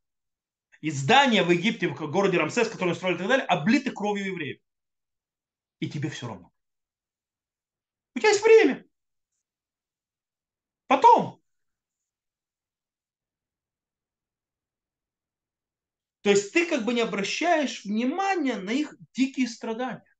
и 0.81 0.92
здание 0.92 1.42
в 1.42 1.51
Египте, 1.51 1.88
в 1.88 2.11
городе 2.12 2.38
Рамсес, 2.38 2.68
который 2.68 2.94
строили 2.94 3.16
и 3.16 3.18
так 3.18 3.29
далее, 3.29 3.46
облиты 3.46 3.90
кровью 3.90 4.27
евреев 4.27 4.61
и 5.81 5.89
тебе 5.89 6.11
все 6.11 6.29
равно. 6.29 6.53
У 8.15 8.19
тебя 8.19 8.31
есть 8.31 8.43
время. 8.43 8.87
Потом. 10.87 11.43
То 16.23 16.31
есть 16.31 16.53
ты 16.53 16.67
как 16.67 16.85
бы 16.85 16.93
не 16.93 17.03
обращаешь 17.03 17.85
внимания 17.85 18.57
на 18.57 18.71
их 18.71 18.97
дикие 19.12 19.49
страдания. 19.49 20.17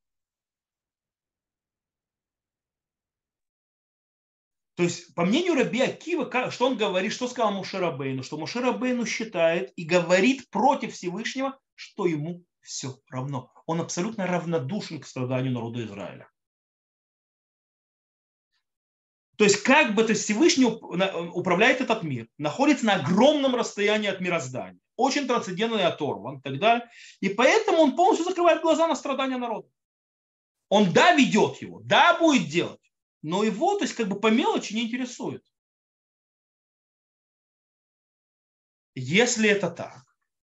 То 4.77 4.83
есть, 4.83 5.15
по 5.15 5.25
мнению 5.25 5.55
Раби 5.55 5.81
Акива, 5.81 6.31
что 6.51 6.67
он 6.67 6.77
говорит, 6.77 7.13
что 7.13 7.29
сказал 7.29 7.51
Мушерабейну? 7.53 8.23
Что 8.23 8.37
Мушерабейну 8.37 9.07
считает 9.07 9.73
и 9.75 9.85
говорит 9.85 10.51
против 10.51 10.93
Всевышнего, 10.93 11.59
что 11.75 12.07
ему 12.07 12.45
все 12.67 12.99
равно. 13.09 13.53
Он 13.67 13.81
абсолютно 13.81 14.27
равнодушен 14.27 15.01
к 15.01 15.07
страданию 15.07 15.53
народа 15.53 15.85
Израиля. 15.85 16.29
То 19.37 19.45
есть 19.45 19.63
как 19.63 19.95
бы 19.95 20.03
то 20.05 20.15
Всевышний 20.15 20.65
управляет 20.65 21.81
этот 21.81 22.03
мир, 22.03 22.29
находится 22.39 22.87
на 22.87 22.95
огромном 22.95 23.55
расстоянии 23.55 24.09
от 24.09 24.21
мироздания, 24.21 24.81
очень 24.97 25.27
трансцендентный 25.27 25.85
оторван 25.85 26.39
и 26.39 26.41
так 26.41 26.59
далее. 26.59 26.91
И 27.21 27.29
поэтому 27.29 27.79
он 27.79 27.97
полностью 27.97 28.25
закрывает 28.25 28.63
глаза 28.63 28.89
на 28.89 28.97
страдания 28.97 29.37
народа. 29.37 29.69
Он 30.69 30.93
да 30.93 31.15
ведет 31.15 31.61
его, 31.61 31.81
да 31.85 32.19
будет 32.19 32.49
делать, 32.49 32.81
но 33.23 33.45
его 33.45 33.77
то 33.77 33.85
есть 33.85 33.95
как 33.95 34.09
бы 34.09 34.19
по 34.19 34.29
мелочи 34.29 34.73
не 34.73 34.87
интересует. 34.87 35.45
Если 38.95 39.51
это 39.51 39.71
так, 39.71 40.06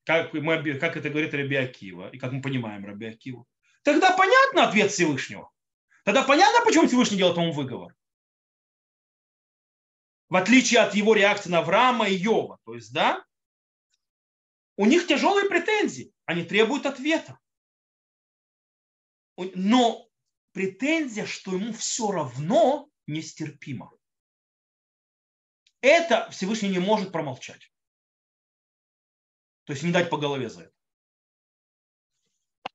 как, 0.07 0.31
мы, 0.31 0.73
как 0.79 0.95
это 0.95 1.09
говорит 1.09 1.33
Раби 1.33 1.57
Акива, 1.57 2.09
и 2.09 2.17
как 2.17 2.31
мы 2.31 2.41
понимаем 2.41 2.85
Раби 2.85 3.07
Акиву, 3.07 3.45
тогда 3.83 4.15
понятно 4.15 4.65
ответ 4.65 4.89
Всевышнего. 4.89 5.51
Тогда 6.05 6.23
понятно, 6.23 6.63
почему 6.63 6.87
Всевышний 6.87 7.17
делает 7.17 7.35
ему 7.35 7.51
выговор. 7.51 7.93
В 10.29 10.37
отличие 10.37 10.79
от 10.79 10.95
его 10.95 11.13
реакции 11.13 11.49
на 11.49 11.59
Авраама 11.59 12.07
и 12.07 12.15
Йова. 12.15 12.57
То 12.63 12.75
есть, 12.75 12.93
да, 12.93 13.21
у 14.77 14.85
них 14.85 15.07
тяжелые 15.07 15.49
претензии. 15.49 16.13
Они 16.23 16.45
требуют 16.45 16.85
ответа. 16.85 17.37
Но 19.35 20.07
претензия, 20.53 21.25
что 21.25 21.53
ему 21.53 21.73
все 21.73 22.11
равно, 22.11 22.89
нестерпима. 23.07 23.91
Это 25.81 26.29
Всевышний 26.31 26.69
не 26.69 26.79
может 26.79 27.11
промолчать. 27.11 27.69
То 29.67 29.73
есть 29.73 29.83
не 29.83 29.91
дать 29.91 30.09
по 30.09 30.17
голове 30.17 30.49
за 30.49 30.61
это. 30.61 30.71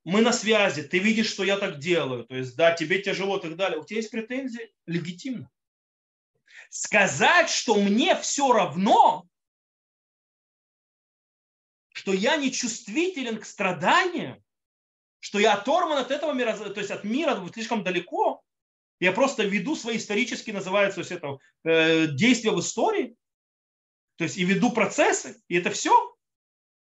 Мы 0.03 0.21
на 0.21 0.31
связи, 0.31 0.83
ты 0.83 0.99
видишь, 0.99 1.29
что 1.29 1.43
я 1.43 1.57
так 1.57 1.79
делаю, 1.79 2.25
то 2.25 2.35
есть 2.35 2.55
да, 2.55 2.71
тебе 2.71 3.01
тяжело 3.01 3.37
и 3.37 3.41
так 3.41 3.55
далее. 3.55 3.79
У 3.79 3.83
тебя 3.83 3.97
есть 3.97 4.11
претензии, 4.11 4.71
легитимно. 4.85 5.49
Сказать, 6.69 7.49
что 7.49 7.81
мне 7.81 8.15
все 8.17 8.53
равно, 8.53 9.25
что 11.93 12.13
я 12.13 12.35
не 12.35 12.51
чувствителен 12.51 13.39
к 13.39 13.45
страданиям, 13.45 14.43
что 15.19 15.39
я 15.39 15.53
оторван 15.53 15.97
от 15.97 16.11
этого 16.11 16.33
мира, 16.33 16.55
то 16.55 16.79
есть 16.79 16.91
от 16.91 17.03
мира 17.03 17.43
слишком 17.53 17.83
далеко, 17.83 18.43
я 18.99 19.13
просто 19.13 19.43
веду 19.43 19.75
свои 19.75 19.97
исторические, 19.97 20.53
называется, 20.53 21.01
то 21.01 21.07
есть 21.07 21.11
это, 21.11 22.13
действия 22.13 22.51
в 22.51 22.59
истории, 22.59 23.15
то 24.17 24.25
есть 24.25 24.37
и 24.37 24.43
веду 24.43 24.71
процессы, 24.71 25.41
и 25.47 25.55
это 25.55 25.71
все, 25.71 26.12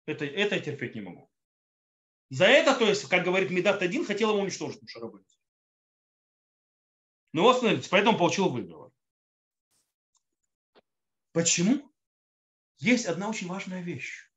это, 0.07 0.25
это 0.25 0.57
я 0.57 0.61
терпеть 0.61 0.95
не 0.95 1.01
могу. 1.01 1.31
За 2.31 2.47
это, 2.47 2.75
то 2.75 2.87
есть, 2.87 3.09
как 3.09 3.25
говорит 3.25 3.51
Медат 3.51 3.83
один, 3.83 4.05
хотел 4.05 4.31
его 4.31 4.41
уничтожить 4.41 4.83
Мушарабейн. 4.83 5.25
Но 7.33 7.43
вот 7.43 7.59
смотрите, 7.59 7.89
поэтому 7.91 8.19
получил 8.19 8.49
выговор. 8.49 8.91
Почему? 11.33 11.93
Есть 12.79 13.07
одна 13.07 13.29
очень 13.29 13.49
важная 13.49 13.83
вещь. 13.83 14.31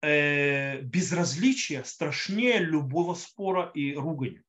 Э, 0.00 0.80
безразличие 0.80 1.84
страшнее 1.84 2.58
любого 2.58 3.14
спора 3.14 3.70
и 3.74 3.94
ругани. 3.94 4.42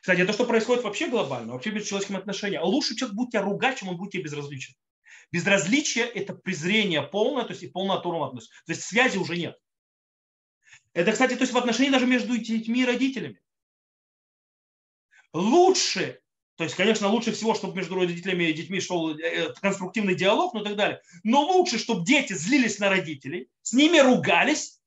Кстати, 0.00 0.20
это 0.20 0.32
что 0.32 0.46
происходит 0.46 0.84
вообще 0.84 1.08
глобально, 1.08 1.52
вообще 1.52 1.70
без 1.70 1.86
человеческих 1.86 2.18
отношений. 2.18 2.58
Лучше 2.58 2.96
человек 2.96 3.16
будет 3.16 3.30
тебя 3.30 3.42
ругать, 3.42 3.78
чем 3.78 3.88
он 3.88 3.96
будет 3.96 4.12
тебе 4.12 4.24
безразличен. 4.24 4.74
Безразличие– 5.32 6.04
это 6.14 6.34
презрение 6.34 7.02
полное, 7.02 7.44
то 7.44 7.50
есть 7.50 7.62
и 7.62 7.68
полная 7.68 7.96
оторванность. 7.96 8.50
То 8.64 8.72
есть 8.72 8.82
связи 8.82 9.18
уже 9.18 9.36
нет. 9.36 9.58
Это, 10.92 11.12
кстати, 11.12 11.34
то 11.34 11.42
есть 11.42 11.52
в 11.52 11.58
отношении 11.58 11.90
даже 11.90 12.06
между 12.06 12.36
детьми 12.38 12.82
и 12.82 12.86
родителями. 12.86 13.40
Лучше 15.32 16.20
То 16.56 16.64
есть, 16.64 16.74
конечно, 16.76 17.08
лучше 17.08 17.32
всего, 17.32 17.54
чтобы 17.54 17.76
между 17.76 17.96
родителями 17.96 18.44
и 18.44 18.54
детьми 18.54 18.80
шел 18.80 19.14
э, 19.14 19.52
конструктивный 19.60 20.14
диалог, 20.14 20.54
ну 20.54 20.62
и 20.62 20.64
так 20.64 20.76
далее. 20.76 21.02
Но 21.22 21.42
лучше, 21.42 21.78
чтобы 21.78 22.06
дети 22.06 22.32
злились 22.32 22.78
на 22.78 22.88
родителей, 22.88 23.50
с 23.60 23.74
ними 23.74 23.98
ругались, 23.98 24.80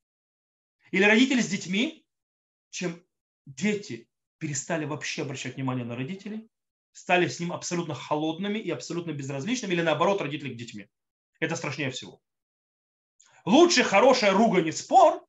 или 0.90 1.04
родители 1.04 1.40
с 1.40 1.48
детьми, 1.48 2.04
чем 2.70 3.00
дети 3.46 4.08
перестали 4.38 4.84
вообще 4.84 5.22
обращать 5.22 5.54
внимание 5.54 5.84
на 5.84 5.94
родителей, 5.94 6.48
стали 6.92 7.28
с 7.28 7.40
ним 7.40 7.52
абсолютно 7.52 7.94
холодными 7.94 8.58
и 8.58 8.70
абсолютно 8.70 9.12
безразличными, 9.12 9.72
или 9.72 9.82
наоборот, 9.82 10.20
родители 10.20 10.52
к 10.52 10.56
детьми. 10.56 10.88
Это 11.38 11.56
страшнее 11.56 11.90
всего. 11.90 12.20
Лучше 13.44 13.84
хорошая 13.84 14.32
ругань 14.32 14.68
и 14.68 14.72
спор, 14.72 15.24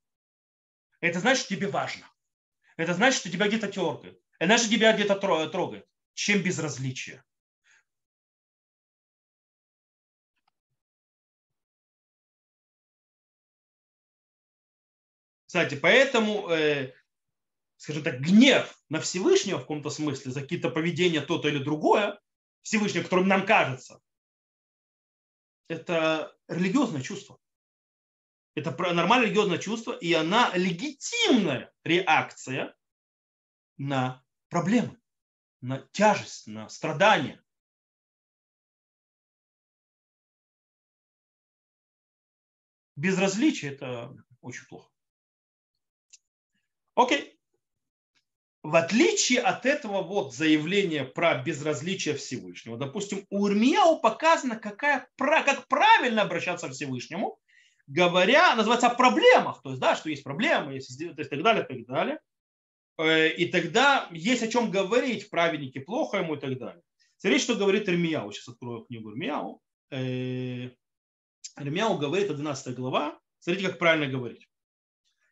это 1.00 1.20
значит, 1.20 1.48
тебе 1.48 1.68
важно. 1.68 2.06
Это 2.78 2.94
значит, 2.94 3.20
что 3.20 3.32
тебя 3.32 3.48
где-то 3.48 3.68
теркает. 3.68 4.20
Это 4.40 4.48
значит, 4.48 4.70
тебя 4.70 4.94
где-то 4.94 5.16
трогает. 5.16 5.86
Чем 6.14 6.44
безразличие. 6.44 7.24
Кстати, 15.52 15.76
поэтому, 15.76 16.50
э, 16.50 16.94
скажем 17.82 18.04
так, 18.04 18.22
гнев 18.22 18.80
на 18.90 19.02
Всевышнего 19.02 19.58
в 19.58 19.62
каком-то 19.62 19.90
смысле 19.90 20.32
за 20.32 20.42
какие-то 20.42 20.70
поведения 20.70 21.20
то-то 21.20 21.48
или 21.48 21.58
другое, 21.58 22.22
Всевышнего, 22.62 23.02
которым 23.02 23.28
нам 23.28 23.44
кажется, 23.44 24.00
это 25.68 26.38
религиозное 26.48 27.02
чувство. 27.02 27.40
Это 28.54 28.70
нормальное 28.94 29.30
религиозное 29.30 29.58
чувство, 29.58 29.94
и 29.94 30.14
она 30.14 30.56
легитимная 30.56 31.74
реакция 31.84 32.78
на 33.78 34.24
проблемы, 34.50 35.02
на 35.62 35.80
тяжесть, 35.80 36.46
на 36.46 36.70
страдания. 36.70 37.44
Безразличие– 42.96 43.72
это 43.74 44.16
очень 44.42 44.68
плохо. 44.68 44.92
Окей. 46.94 47.41
В 48.64 48.76
отличие 48.76 49.40
от 49.40 49.66
этого 49.66 50.04
вот 50.04 50.36
заявления 50.36 51.04
про 51.04 51.36
безразличие 51.42 52.16
Всевышнего, 52.16 52.78
допустим, 52.78 53.26
у 53.32 53.48
Ирмияу 53.48 54.00
показано, 54.00 54.56
какая, 54.56 55.08
как 55.18 55.68
правильно 55.68 56.22
обращаться 56.22 56.70
к 56.70 56.74
Всевышнему, 56.74 57.40
говоря, 57.88 58.56
называется 58.56 58.88
о 58.88 58.96
проблемах, 58.96 59.62
то 59.64 59.70
есть, 59.70 59.82
да, 59.82 59.96
что 59.96 60.10
есть 60.10 60.24
проблемы, 60.24 60.74
есть, 60.76 60.96
то 60.98 61.16
есть, 61.18 61.30
так 61.30 61.42
далее, 61.42 61.64
так 61.64 61.86
далее. 61.86 62.20
Э, 63.00 63.30
и 63.30 63.48
тогда 63.48 64.08
есть 64.12 64.44
о 64.44 64.48
чем 64.48 64.70
говорить, 64.70 65.30
праведники 65.32 65.80
плохо 65.80 66.18
ему 66.18 66.36
и 66.36 66.40
так 66.40 66.58
далее. 66.58 66.84
Смотрите, 67.18 67.44
что 67.44 67.56
говорит 67.56 67.90
Ирмияу. 67.90 68.32
Сейчас 68.32 68.50
открою 68.50 68.82
книгу 68.82 69.12
Ирмияу. 69.12 69.62
Э, 69.92 70.70
Ирмияу 71.58 71.98
говорит, 71.98 72.30
11 72.30 72.76
глава. 72.76 73.20
Смотрите, 73.40 73.70
как 73.70 73.80
правильно 73.80 74.08
говорить. 74.08 74.48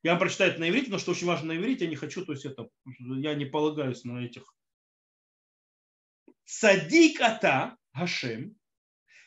Я 0.04 0.12
вам 0.12 0.20
прочитаю 0.20 0.52
это 0.52 0.62
на 0.62 0.70
иврите, 0.70 0.92
но 0.92 0.98
что 0.98 1.12
очень 1.12 1.28
важно 1.28 1.54
на 1.54 1.58
иврите, 1.58 1.86
я 1.86 1.90
не 1.90 1.98
хочу, 1.98 2.26
то 2.26 2.32
есть 2.32 2.46
это, 2.46 2.70
я 3.00 3.36
не 3.36 3.46
полагаюсь 3.46 4.04
на 4.06 4.24
этих. 4.24 4.56
Садик 6.46 7.22
ата 7.22 7.78
Гашем, 7.94 8.56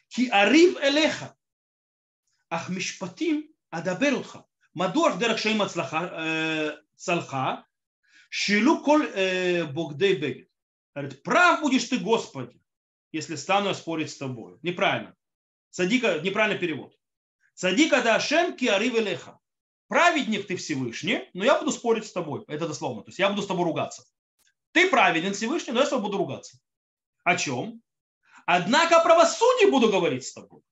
ки 0.09 0.29
арив 0.29 0.79
элеха, 0.83 1.37
ах 2.49 2.69
мишпатим 2.71 3.53
адаберутха. 3.71 4.47
Мадуаш 4.75 5.19
дерах 5.19 5.39
шейм 5.39 5.61
э, 5.63 6.79
цалха, 6.97 7.67
шилу 8.31 8.83
коль 8.83 9.07
э, 9.15 9.65
богдей 9.67 10.17
бегет. 10.17 10.49
Говорит, 10.95 11.23
прав 11.23 11.61
будешь 11.61 11.85
ты, 11.85 11.99
Господи, 11.99 12.61
если 13.13 13.37
стану 13.37 13.69
я 13.69 13.75
спорить 13.75 14.11
с 14.11 14.17
тобой. 14.17 14.59
Неправильно. 14.63 15.15
Садика, 15.71 16.21
неправильный 16.21 16.59
перевод. 16.59 16.99
Садика 17.55 18.03
да 18.03 18.17
Ашем 18.17 18.57
ки 18.57 18.67
арив 18.67 18.95
элеха 18.95 19.39
праведник 19.93 20.47
ты 20.47 20.57
Всевышний, 20.57 21.29
но 21.35 21.45
я 21.45 21.59
буду 21.59 21.71
спорить 21.71 22.07
с 22.07 22.13
тобой. 22.13 22.45
Это 22.49 22.67
дословно. 22.67 23.03
То 23.03 23.11
есть 23.11 23.19
я 23.19 23.29
буду 23.29 23.43
с 23.43 23.47
тобой 23.47 23.67
ругаться. 23.67 24.07
Ты 24.73 24.89
праведен 24.89 25.35
Всевышний, 25.35 25.75
но 25.75 25.81
я 25.81 25.87
с 25.87 25.91
тобой 25.91 26.07
буду 26.07 26.17
ругаться. 26.17 26.59
О 27.25 27.37
чем? 27.37 27.83
Однако 28.47 28.97
о 28.97 29.05
правосудии 29.05 29.71
буду 29.71 29.91
говорить 29.91 30.25
с 30.25 30.33
тобой. 30.33 30.63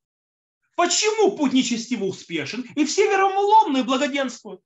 Почему 0.74 1.36
путь 1.36 1.52
нечестиво 1.52 2.04
успешен, 2.04 2.62
и 2.74 2.86
все 2.86 3.10
вероломные 3.10 3.84
благоденствуют? 3.84 4.62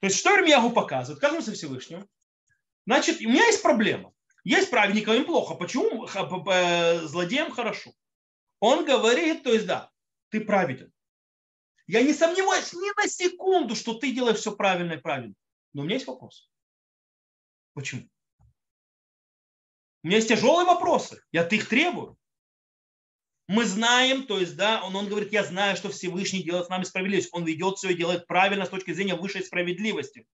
То 0.00 0.06
есть, 0.06 0.18
что 0.18 0.34
Ирмиягу 0.34 0.70
показывает? 0.70 1.20
Кажется 1.20 1.52
Всевышнему. 1.52 2.08
Значит, 2.86 3.20
у 3.20 3.28
меня 3.28 3.44
есть 3.44 3.60
проблема. 3.60 4.14
Есть 4.44 4.70
праведникам 4.70 5.14
им 5.14 5.26
плохо. 5.26 5.56
Почему 5.56 6.06
злодеям 7.06 7.50
хорошо? 7.50 7.92
Он 8.60 8.86
говорит, 8.86 9.42
то 9.42 9.52
есть, 9.52 9.66
да, 9.66 9.90
ты 10.30 10.40
праведен. 10.40 10.90
Я 11.86 12.02
не 12.02 12.12
сомневаюсь 12.12 12.72
ни 12.72 13.00
на 13.00 13.08
секунду, 13.08 13.76
что 13.76 13.94
ты 13.94 14.12
делаешь 14.12 14.38
все 14.38 14.54
правильно 14.54 14.94
и 14.94 15.00
правильно. 15.00 15.34
Но 15.72 15.82
у 15.82 15.84
меня 15.84 15.94
есть 15.94 16.06
вопрос. 16.06 16.50
Почему? 17.74 18.08
У 20.02 20.08
меня 20.08 20.16
есть 20.16 20.28
тяжелые 20.28 20.66
вопросы. 20.66 21.22
Я 21.32 21.44
ты 21.44 21.56
их 21.56 21.68
требую. 21.68 22.16
Мы 23.48 23.64
знаем, 23.64 24.26
то 24.26 24.40
есть, 24.40 24.56
да, 24.56 24.82
он, 24.82 24.96
он 24.96 25.08
говорит, 25.08 25.32
я 25.32 25.44
знаю, 25.44 25.76
что 25.76 25.90
Всевышний 25.90 26.42
делает 26.42 26.66
с 26.66 26.68
нами 26.68 26.82
справедливость. 26.82 27.28
Он 27.32 27.44
ведет 27.44 27.78
все 27.78 27.90
и 27.90 27.96
делает 27.96 28.26
правильно 28.26 28.64
с 28.64 28.70
точки 28.70 28.92
зрения 28.92 29.14
высшей 29.14 29.44
справедливости. 29.44 30.26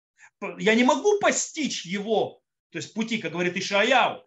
Я 0.57 0.75
не 0.75 0.83
могу 0.83 1.19
постичь 1.19 1.85
его, 1.85 2.41
то 2.69 2.77
есть 2.77 2.93
пути, 2.93 3.17
как 3.17 3.33
говорит 3.33 3.57
Ишаяу. 3.57 4.25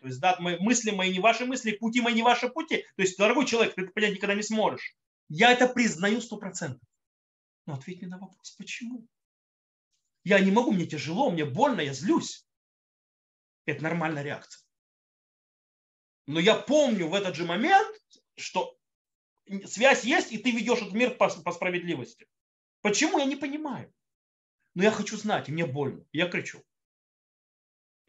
То 0.00 0.08
есть, 0.08 0.20
да, 0.20 0.36
мысли 0.38 0.90
мои 0.90 1.12
не 1.12 1.20
ваши 1.20 1.46
мысли, 1.46 1.72
пути 1.72 2.00
мои 2.00 2.14
не 2.14 2.22
ваши 2.22 2.48
пути. 2.48 2.84
То 2.96 3.02
есть, 3.02 3.16
дорогой 3.16 3.46
человек, 3.46 3.74
ты 3.74 3.82
это 3.82 3.92
понять 3.92 4.14
никогда 4.14 4.34
не 4.34 4.42
сможешь. 4.42 4.94
Я 5.28 5.52
это 5.52 5.68
признаю 5.68 6.20
сто 6.20 6.36
процентов. 6.36 6.82
Но 7.66 7.74
ответь 7.74 8.00
мне 8.00 8.10
на 8.10 8.18
вопрос, 8.18 8.50
почему? 8.52 9.06
Я 10.24 10.40
не 10.40 10.50
могу, 10.50 10.72
мне 10.72 10.86
тяжело, 10.86 11.30
мне 11.30 11.44
больно, 11.44 11.80
я 11.80 11.94
злюсь. 11.94 12.44
Это 13.64 13.82
нормальная 13.82 14.22
реакция. 14.22 14.64
Но 16.26 16.40
я 16.40 16.54
помню 16.56 17.08
в 17.08 17.14
этот 17.14 17.34
же 17.34 17.44
момент, 17.44 17.96
что 18.36 18.76
связь 19.66 20.04
есть, 20.04 20.32
и 20.32 20.38
ты 20.38 20.50
ведешь 20.50 20.80
этот 20.80 20.94
мир 20.94 21.16
по, 21.16 21.28
по 21.28 21.52
справедливости. 21.52 22.26
Почему, 22.82 23.18
я 23.18 23.24
не 23.24 23.36
понимаю. 23.36 23.92
Но 24.74 24.82
я 24.82 24.90
хочу 24.90 25.16
знать, 25.16 25.48
и 25.48 25.52
мне 25.52 25.66
больно. 25.66 26.04
Я 26.12 26.28
кричу. 26.28 26.62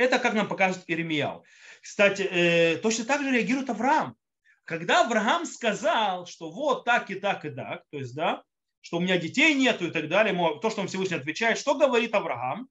Это 0.01 0.17
как 0.19 0.33
нам 0.33 0.47
показывает 0.47 0.89
Иеремияу. 0.89 1.43
Кстати, 1.81 2.23
э, 2.23 2.77
точно 2.77 3.05
так 3.05 3.21
же 3.21 3.31
реагирует 3.31 3.69
Авраам. 3.69 4.15
Когда 4.63 5.05
Авраам 5.05 5.45
сказал, 5.45 6.25
что 6.25 6.49
вот 6.51 6.85
так 6.85 7.09
и 7.11 7.15
так 7.15 7.45
и 7.45 7.49
так, 7.49 7.83
то 7.91 7.97
есть, 7.97 8.15
да, 8.15 8.43
что 8.81 8.97
у 8.97 8.99
меня 8.99 9.17
детей 9.17 9.53
нету 9.53 9.87
и 9.87 9.91
так 9.91 10.07
далее, 10.09 10.33
то, 10.59 10.69
что 10.69 10.81
он 10.81 10.87
Всевышний 10.87 11.17
отвечает, 11.17 11.57
что 11.57 11.75
говорит 11.75 12.15
Авраам? 12.15 12.67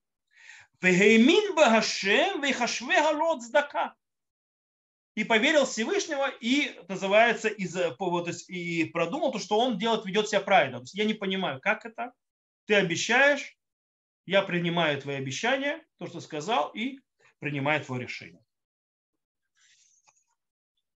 И 5.15 5.25
поверил 5.25 5.67
Всевышнего 5.67 6.29
и 6.41 6.81
называется 6.89 7.49
из, 7.49 7.77
есть, 7.77 8.49
и 8.49 8.85
продумал 8.85 9.31
то, 9.33 9.39
что 9.39 9.59
он 9.59 9.79
делает, 9.79 10.07
ведет 10.07 10.29
себя 10.29 10.41
правильно. 10.41 10.81
Есть 10.81 10.95
я 10.95 11.05
не 11.05 11.15
понимаю, 11.15 11.61
как 11.61 11.85
это. 11.85 12.13
Ты 12.67 12.75
обещаешь, 12.75 13.57
я 14.27 14.43
принимаю 14.43 15.01
твои 15.01 15.17
обещания, 15.17 15.85
то, 15.99 16.07
что 16.07 16.21
сказал, 16.21 16.71
и 16.71 17.01
принимает 17.41 17.87
твое 17.87 18.03
решение. 18.03 18.45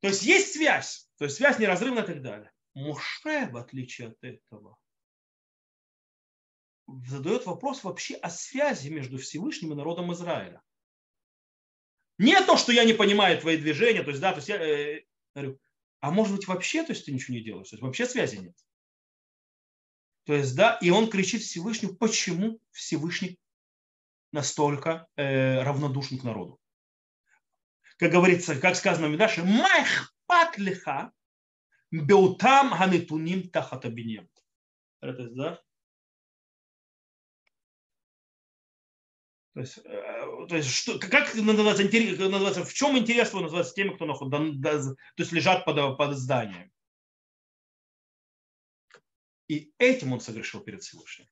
То 0.01 0.08
есть 0.08 0.23
есть 0.23 0.54
связь, 0.54 1.10
то 1.17 1.25
есть 1.25 1.38
связь 1.38 1.60
неразрывна 1.60 1.99
и 1.99 2.06
так 2.06 2.21
далее. 2.21 2.51
Муше, 2.73 3.47
в 3.51 3.58
отличие 3.58 4.10
от 4.10 4.23
этого, 4.23 4.77
задает 7.06 7.45
вопрос 7.45 7.84
вообще 7.84 8.15
о 8.15 8.30
связи 8.30 8.89
между 8.89 9.17
Всевышним 9.17 9.73
и 9.73 9.75
народом 9.75 10.12
Израиля. 10.13 10.62
Не 12.17 12.39
то, 12.41 12.58
что 12.58 12.71
я 12.71 12.84
не 12.84 12.93
понимаю 12.93 13.39
твои 13.39 13.58
движения, 13.58 14.04
то 14.04 14.10
есть, 14.10 14.21
да, 14.21 14.32
то 14.32 14.38
есть 14.38 14.49
я 14.49 14.58
э, 14.58 15.06
говорю, 15.34 15.60
а 15.99 16.12
может 16.12 16.36
быть 16.36 16.47
вообще, 16.47 16.84
то 16.84 16.93
есть 16.93 17.06
ты 17.06 17.12
ничего 17.12 17.36
не 17.36 17.43
делаешь, 17.43 17.69
то 17.69 17.75
есть 17.75 17.84
вообще 17.84 18.06
связи 18.06 18.38
нет. 18.38 18.56
То 20.25 20.34
есть, 20.34 20.56
да, 20.56 20.77
и 20.82 20.89
он 20.89 21.10
кричит 21.10 21.41
Всевышнему, 21.41 21.95
почему 21.95 22.60
Всевышний 22.71 23.39
настолько 24.31 25.07
э, 25.15 25.61
равнодушен 25.63 26.19
к 26.19 26.23
народу. 26.23 26.59
Как 27.97 28.11
говорится, 28.11 28.59
как 28.59 28.75
сказано 28.75 29.07
в 29.07 29.11
Медаше, 29.11 29.43
«Майх 29.43 30.15
патлиха 30.25 31.11
беутам 31.91 32.71
ханетуним 32.71 33.49
тахатабинем». 33.49 34.29
Это, 35.01 35.29
да? 35.29 35.61
То 39.53 39.59
есть, 39.59 39.77
э, 39.79 40.47
то 40.47 40.55
есть 40.55 40.69
что, 40.69 40.97
как 40.97 41.35
называется, 41.35 41.83
называется, 41.83 42.63
в 42.63 42.73
чем 42.73 42.97
интерес 42.97 43.29
его 43.29 43.41
называется 43.41 43.73
теми, 43.73 43.93
кто 43.93 44.05
нахуй, 44.05 44.31
то 44.31 44.95
есть 45.17 45.31
лежат 45.31 45.65
под, 45.65 45.97
под 45.97 46.17
зданием. 46.17 46.71
И 49.49 49.73
этим 49.77 50.13
он 50.13 50.21
согрешил 50.21 50.61
перед 50.61 50.81
Всевышним. 50.81 51.27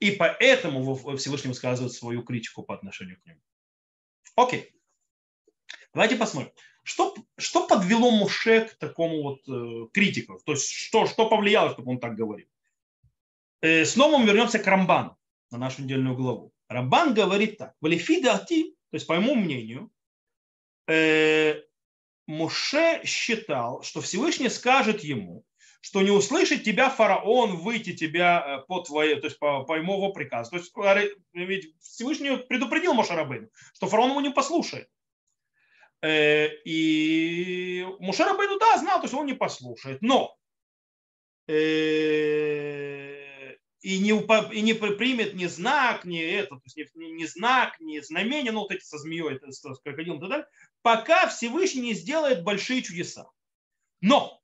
И 0.00 0.12
поэтому 0.12 0.94
Всевышний 1.16 1.48
высказывает 1.48 1.92
свою 1.92 2.22
критику 2.22 2.62
по 2.62 2.74
отношению 2.74 3.20
к 3.20 3.26
нему. 3.26 3.40
Окей. 4.36 4.72
Давайте 5.92 6.16
посмотрим. 6.16 6.52
Что, 6.84 7.14
что 7.36 7.66
подвело 7.66 8.10
Муше 8.10 8.66
к 8.66 8.74
такому 8.78 9.22
вот 9.22 9.48
э, 9.48 9.88
критику? 9.92 10.40
То 10.46 10.52
есть 10.52 10.70
что, 10.70 11.06
что 11.06 11.28
повлияло, 11.28 11.70
чтобы 11.70 11.90
он 11.90 11.98
так 11.98 12.14
говорил? 12.14 12.46
Э, 13.60 13.84
снова 13.84 14.18
мы 14.18 14.26
вернемся 14.26 14.58
к 14.58 14.66
Рамбану, 14.66 15.18
на 15.50 15.58
нашу 15.58 15.82
недельную 15.82 16.16
главу. 16.16 16.52
Рамбан 16.68 17.14
говорит 17.14 17.58
так. 17.58 17.74
Валифида 17.80 18.34
Ати, 18.34 18.70
то 18.90 18.94
есть 18.94 19.06
по 19.06 19.16
моему 19.16 19.34
мнению, 19.34 19.90
э, 20.86 21.62
Муше 22.26 23.02
считал, 23.04 23.82
что 23.82 24.00
Всевышний 24.00 24.48
скажет 24.48 25.02
ему, 25.02 25.44
что 25.88 26.02
не 26.02 26.10
услышит 26.10 26.64
тебя 26.64 26.90
фараон 26.90 27.56
выйти 27.56 27.96
тебя 27.96 28.44
э, 28.46 28.66
по 28.66 28.80
твоей, 28.80 29.18
то 29.18 29.26
есть 29.26 29.38
по, 29.38 29.64
по 29.64 29.74
его 29.74 30.12
приказу. 30.12 30.50
То 30.50 30.56
есть 30.58 30.70
ведь 31.32 31.74
Всевышний 31.80 32.36
предупредил 32.36 32.92
Мошарабейну, 32.92 33.48
что 33.72 33.86
фараон 33.86 34.10
ему 34.10 34.20
не 34.20 34.28
послушает. 34.28 34.90
Э, 36.02 36.48
и 36.66 37.86
Мушарабейну, 38.00 38.58
да, 38.58 38.76
знал, 38.76 38.98
то 38.98 39.04
есть 39.04 39.14
он 39.14 39.24
не 39.24 39.32
послушает. 39.32 40.02
Но 40.02 40.36
э, 41.46 41.54
и 43.80 43.98
не, 43.98 44.10
и 44.10 44.60
не 44.60 44.74
примет 44.74 45.32
ни 45.36 45.46
знак, 45.46 46.04
ни 46.04 46.20
это, 46.20 46.56
то 46.56 46.62
есть 46.66 46.94
ни, 46.96 47.06
ни 47.06 47.24
знак, 47.24 47.80
ни 47.80 47.98
знамение, 48.00 48.52
ну 48.52 48.60
вот 48.60 48.72
эти 48.72 48.84
со 48.84 48.98
змеей, 48.98 49.40
с 49.42 49.62
крокодилом 49.82 50.18
и 50.18 50.20
так 50.20 50.28
далее, 50.28 50.46
пока 50.82 51.28
Всевышний 51.28 51.80
не 51.80 51.94
сделает 51.94 52.44
большие 52.44 52.82
чудеса. 52.82 53.30
Но 54.02 54.37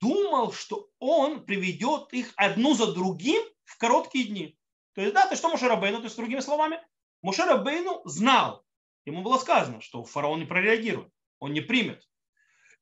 думал, 0.00 0.52
что 0.52 0.88
он 0.98 1.44
приведет 1.44 2.12
их 2.12 2.32
одну 2.36 2.74
за 2.74 2.92
другим 2.92 3.42
в 3.64 3.76
короткие 3.76 4.24
дни. 4.24 4.58
То 4.94 5.02
есть, 5.02 5.14
да, 5.14 5.26
то 5.26 5.36
что 5.36 5.48
Мушарабейну, 5.48 5.98
то 5.98 6.04
есть 6.04 6.16
другими 6.16 6.40
словами, 6.40 6.80
Мушарабейну 7.22 8.02
знал, 8.04 8.64
ему 9.04 9.22
было 9.22 9.38
сказано, 9.38 9.80
что 9.80 10.04
фараон 10.04 10.40
не 10.40 10.46
прореагирует, 10.46 11.12
он 11.38 11.52
не 11.52 11.60
примет. 11.60 12.08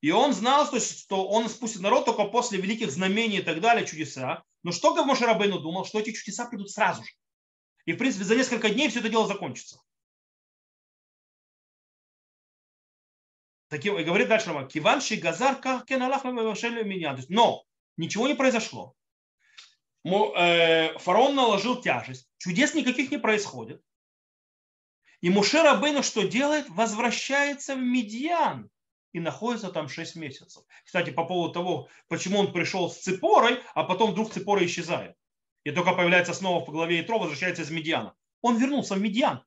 И 0.01 0.11
он 0.11 0.33
знал, 0.33 0.65
что 0.65 1.27
он 1.27 1.49
спустит 1.49 1.81
народ 1.81 2.05
только 2.05 2.23
после 2.25 2.59
великих 2.59 2.89
знамений 2.89 3.39
и 3.39 3.43
так 3.43 3.59
далее, 3.59 3.85
чудеса. 3.85 4.43
Но 4.63 4.71
что 4.71 4.95
Мушарабейну 5.03 5.59
думал, 5.59 5.85
что 5.85 5.99
эти 5.99 6.13
чудеса 6.13 6.45
придут 6.45 6.71
сразу 6.71 7.03
же. 7.03 7.11
И, 7.85 7.93
в 7.93 7.97
принципе, 7.97 8.23
за 8.23 8.35
несколько 8.35 8.69
дней 8.69 8.89
все 8.89 8.99
это 8.99 9.09
дело 9.09 9.27
закончится. 9.27 9.81
Таким, 13.69 13.99
и 13.99 14.03
говорит 14.03 14.27
дальше 14.27 14.47
Рама, 14.47 14.67
Киванши 14.67 15.15
Газар 15.17 15.55
меня. 15.61 17.17
Но 17.29 17.63
ничего 17.97 18.27
не 18.27 18.33
произошло. 18.33 18.95
Э, 20.03 20.97
фараон 20.97 21.35
наложил 21.35 21.79
тяжесть. 21.79 22.27
Чудес 22.39 22.73
никаких 22.73 23.11
не 23.11 23.19
происходит. 23.19 23.81
И 25.21 25.29
Мушер 25.29 25.65
Абейну 25.67 26.01
что 26.01 26.27
делает? 26.27 26.67
Возвращается 26.69 27.75
в 27.75 27.79
Медиан 27.79 28.71
и 29.11 29.19
находится 29.19 29.69
там 29.69 29.87
6 29.87 30.15
месяцев. 30.15 30.63
Кстати, 30.85 31.11
по 31.11 31.25
поводу 31.25 31.53
того, 31.53 31.89
почему 32.07 32.39
он 32.39 32.53
пришел 32.53 32.89
с 32.89 32.97
Ципорой, 32.99 33.61
а 33.75 33.83
потом 33.83 34.11
вдруг 34.11 34.31
Ципора 34.31 34.65
исчезает. 34.65 35.15
И 35.63 35.71
только 35.71 35.93
появляется 35.93 36.33
снова 36.33 36.65
в 36.65 36.69
главе 36.71 37.01
Итро, 37.01 37.19
возвращается 37.19 37.63
из 37.63 37.69
Медиана. 37.69 38.15
Он 38.41 38.57
вернулся 38.57 38.95
в 38.95 39.01
Медиан. 39.01 39.43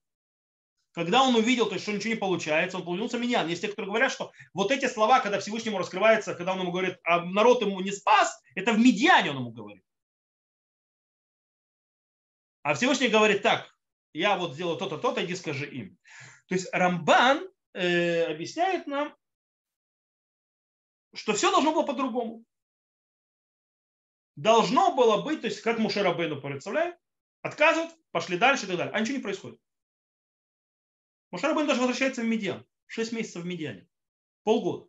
Когда 0.92 1.22
он 1.22 1.34
увидел, 1.34 1.66
то 1.66 1.74
есть, 1.74 1.84
что 1.84 1.92
ничего 1.92 2.14
не 2.14 2.20
получается, 2.20 2.76
он 2.76 2.84
вернулся 2.84 3.16
в 3.16 3.20
Медиан. 3.20 3.48
Есть 3.48 3.62
те, 3.62 3.68
которые 3.68 3.88
говорят, 3.88 4.12
что 4.12 4.30
вот 4.52 4.70
эти 4.70 4.86
слова, 4.86 5.20
когда 5.20 5.40
Всевышнему 5.40 5.78
раскрывается, 5.78 6.34
когда 6.34 6.52
он 6.52 6.60
ему 6.60 6.70
говорит, 6.70 6.98
а 7.02 7.24
народ 7.24 7.62
ему 7.62 7.80
не 7.80 7.90
спас, 7.90 8.42
это 8.54 8.72
в 8.72 8.78
Медиане 8.78 9.30
он 9.30 9.36
ему 9.38 9.52
говорит. 9.52 9.82
А 12.62 12.74
Всевышний 12.74 13.08
говорит 13.08 13.42
так, 13.42 13.74
я 14.12 14.36
вот 14.36 14.54
сделал 14.54 14.76
то-то, 14.76 14.98
то-то, 14.98 15.24
иди 15.24 15.34
скажи 15.34 15.66
им. 15.66 15.98
То 16.46 16.54
есть 16.54 16.68
Рамбан 16.72 17.48
э, 17.72 18.24
объясняет 18.24 18.86
нам, 18.86 19.16
что 21.14 21.32
все 21.32 21.50
должно 21.50 21.72
было 21.72 21.84
по-другому. 21.84 22.44
Должно 24.36 24.94
было 24.94 25.22
быть, 25.22 25.40
то 25.40 25.46
есть 25.46 25.62
как 25.62 25.78
Мушерабейну 25.78 26.40
представляет, 26.40 26.96
отказывают, 27.40 27.94
пошли 28.10 28.36
дальше 28.36 28.64
и 28.64 28.68
так 28.68 28.76
далее. 28.76 28.92
А 28.94 29.00
ничего 29.00 29.16
не 29.16 29.22
происходит. 29.22 29.58
Мушерабейну 31.32 31.66
даже 31.66 31.80
возвращается 31.80 32.20
в 32.20 32.26
Медиан. 32.26 32.64
Шесть 32.86 33.12
месяцев 33.12 33.42
в 33.42 33.46
Медиане. 33.46 33.88
Полгода. 34.44 34.88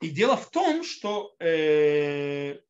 И 0.00 0.10
дело 0.10 0.36
в 0.36 0.50
том, 0.50 0.82
что 0.82 1.36
э, 1.38 2.60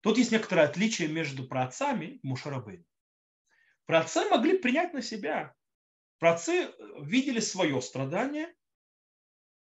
тут 0.00 0.18
есть 0.18 0.30
некоторое 0.30 0.66
отличие 0.66 1.08
между 1.08 1.46
праотцами 1.46 2.20
и 2.22 2.26
Мушарабейн. 2.26 2.84
Праотцы 3.86 4.28
могли 4.28 4.58
принять 4.58 4.92
на 4.92 5.00
себя. 5.00 5.54
Праотцы 6.18 6.72
видели 7.00 7.40
свое 7.40 7.80
страдание 7.80 8.54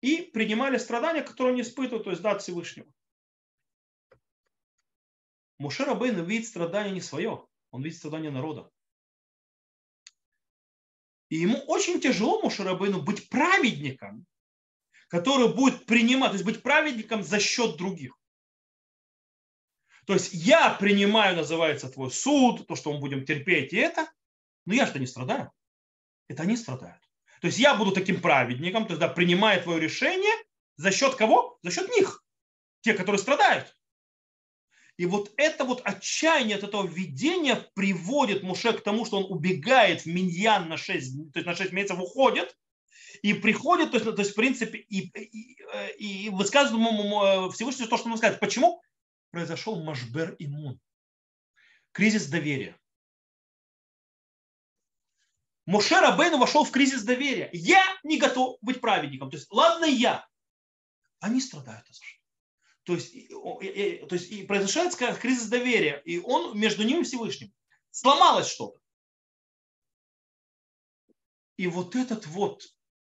и 0.02 0.21
принимали 0.21 0.78
страдания, 0.78 1.21
которые 1.21 1.54
они 1.54 1.62
испытывают, 1.62 2.04
то 2.04 2.10
есть 2.12 2.21
дат 2.21 2.41
Всевышнего. 2.41 2.91
Муше 5.60 5.84
Рабейн 5.84 6.24
видит 6.24 6.48
страдания 6.48 6.91
не 6.91 7.02
свое, 7.02 7.45
он 7.72 7.84
видит 7.84 8.00
страдания 8.00 8.32
народа. 8.32 8.72
И 11.28 11.36
ему 11.36 11.58
очень 11.67 12.02
тяжело 12.02 12.41
Муше 12.41 12.63
Рабейну 12.63 13.04
быть 13.04 13.30
праведником, 13.30 14.26
который 15.10 15.54
будет 15.54 15.86
принимать, 15.86 16.32
то 16.32 16.36
есть 16.36 16.45
быть 16.45 16.63
праведником 16.63 17.24
за 17.24 17.39
счет 17.39 17.78
других. 17.78 18.17
То 20.08 20.13
есть 20.13 20.34
я 20.34 20.72
принимаю, 20.72 21.36
называется 21.36 21.89
твой 21.89 22.10
суд, 22.10 22.65
то, 22.65 22.76
что 22.76 22.93
мы 22.93 23.00
будем 23.00 23.26
терпеть 23.26 23.74
и 23.74 23.78
это, 23.78 24.12
но 24.65 24.74
я 24.74 24.88
же-то 24.88 24.98
не 24.98 25.06
страдаю. 25.06 25.52
Это 26.28 26.43
они 26.43 26.56
страдают. 26.56 27.04
То 27.41 27.48
есть 27.48 27.60
я 27.60 27.76
буду 27.76 27.91
таким 27.91 28.22
праведником, 28.22 28.88
тогда 28.88 29.08
принимая 29.08 29.62
твое 29.62 29.80
решение 29.80 30.34
за 30.78 30.91
счет 30.91 31.15
кого? 31.15 31.60
За 31.62 31.69
счет 31.69 31.89
них. 31.89 32.24
Те, 32.82 32.93
которые 32.93 33.19
страдают. 33.19 33.76
И 34.99 35.05
вот 35.05 35.31
это 35.38 35.63
вот 35.63 35.81
отчаяние 35.85 36.57
от 36.57 36.65
этого 36.65 36.85
видения 36.85 37.55
приводит 37.73 38.43
Муше 38.43 38.73
к 38.73 38.81
тому, 38.81 39.05
что 39.05 39.19
он 39.19 39.31
убегает 39.31 40.01
в 40.01 40.07
Миньян 40.07 40.67
на 40.67 40.75
6, 40.75 41.31
то 41.31 41.39
есть 41.39 41.47
на 41.47 41.55
6 41.55 41.71
месяцев 41.71 42.01
уходит, 42.01 42.53
и 43.21 43.33
приходит, 43.33 43.91
то 43.91 43.97
есть, 43.97 44.13
то 44.13 44.21
есть 44.21 44.33
в 44.33 44.35
принципе, 44.35 44.77
и, 44.77 45.09
и, 45.17 46.25
и 46.25 46.29
высказывает 46.29 47.53
Всевышний 47.53 47.88
то, 47.88 47.95
что 47.95 48.09
он 48.09 48.17
скажет. 48.17 48.41
Почему? 48.41 48.81
произошел 49.31 49.81
Машбер 49.81 50.35
иммун, 50.38 50.81
кризис 51.93 52.27
доверия. 52.27 52.77
Моше 55.65 55.97
Рабейну 56.01 56.39
вошел 56.39 56.65
в 56.65 56.71
кризис 56.71 57.03
доверия. 57.03 57.49
Я 57.53 57.81
не 58.03 58.17
готов 58.17 58.57
быть 58.59 58.81
праведником. 58.81 59.31
То 59.31 59.38
есть, 59.38 59.49
ладно 59.49 59.85
я. 59.85 60.27
Они 61.21 61.39
страдают 61.39 61.88
за 61.88 61.93
что. 61.93 62.18
То 62.89 62.95
есть, 62.95 63.13
то 63.30 64.15
есть 64.15 64.32
и 64.32 64.41
произошел 64.41 64.89
кризис 65.19 65.47
доверия, 65.47 66.02
и 66.06 66.17
он 66.17 66.58
между 66.60 66.82
ним 66.82 67.02
и 67.02 67.04
Всевышним. 67.04 67.54
Сломалось 67.91 68.49
что-то. 68.49 68.80
И 71.58 71.67
вот 71.67 71.95
этот 71.95 72.25
вот, 72.25 72.63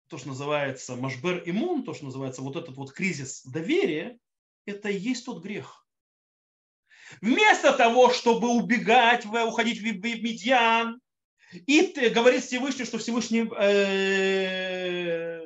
то, 0.09 0.18
что 0.18 0.26
называется 0.26 0.96
Машбер 0.96 1.44
иммун, 1.46 1.85
то, 1.85 1.94
что 1.94 2.06
называется 2.06 2.42
вот 2.42 2.56
этот 2.56 2.76
вот 2.76 2.92
кризис 2.92 3.44
доверия, 3.44 4.18
это 4.66 4.88
и 4.88 4.98
есть 4.98 5.24
тот 5.24 5.40
грех. 5.40 5.87
Вместо 7.20 7.72
того, 7.72 8.12
чтобы 8.12 8.48
убегать, 8.48 9.24
уходить 9.24 9.78
в 9.78 9.85
Медьян, 9.85 11.00
и 11.52 12.11
говорит 12.12 12.42
Всевышний, 12.42 12.87
что 12.87 12.98
Всевышний 12.98 13.48
э, 13.56 15.40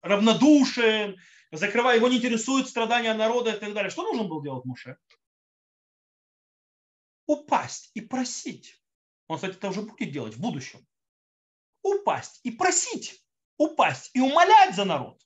равнодушен, 0.00 1.16
закрывая, 1.52 1.96
его 1.96 2.08
не 2.08 2.16
интересует 2.16 2.68
страдания 2.68 3.14
народа 3.14 3.52
и 3.52 3.58
так 3.58 3.72
далее. 3.74 3.90
Что 3.90 4.02
нужно 4.02 4.24
было 4.24 4.42
делать 4.42 4.64
Муше? 4.64 4.98
Упасть 7.26 7.90
и 7.94 8.00
просить. 8.00 8.82
Он, 9.28 9.36
кстати, 9.36 9.54
это 9.56 9.68
уже 9.68 9.82
будет 9.82 10.12
делать 10.12 10.34
в 10.34 10.40
будущем. 10.40 10.86
Упасть 11.82 12.40
и 12.42 12.50
просить. 12.50 13.24
Упасть 13.56 14.10
и 14.14 14.20
умолять 14.20 14.74
за 14.74 14.84
народ. 14.84 15.20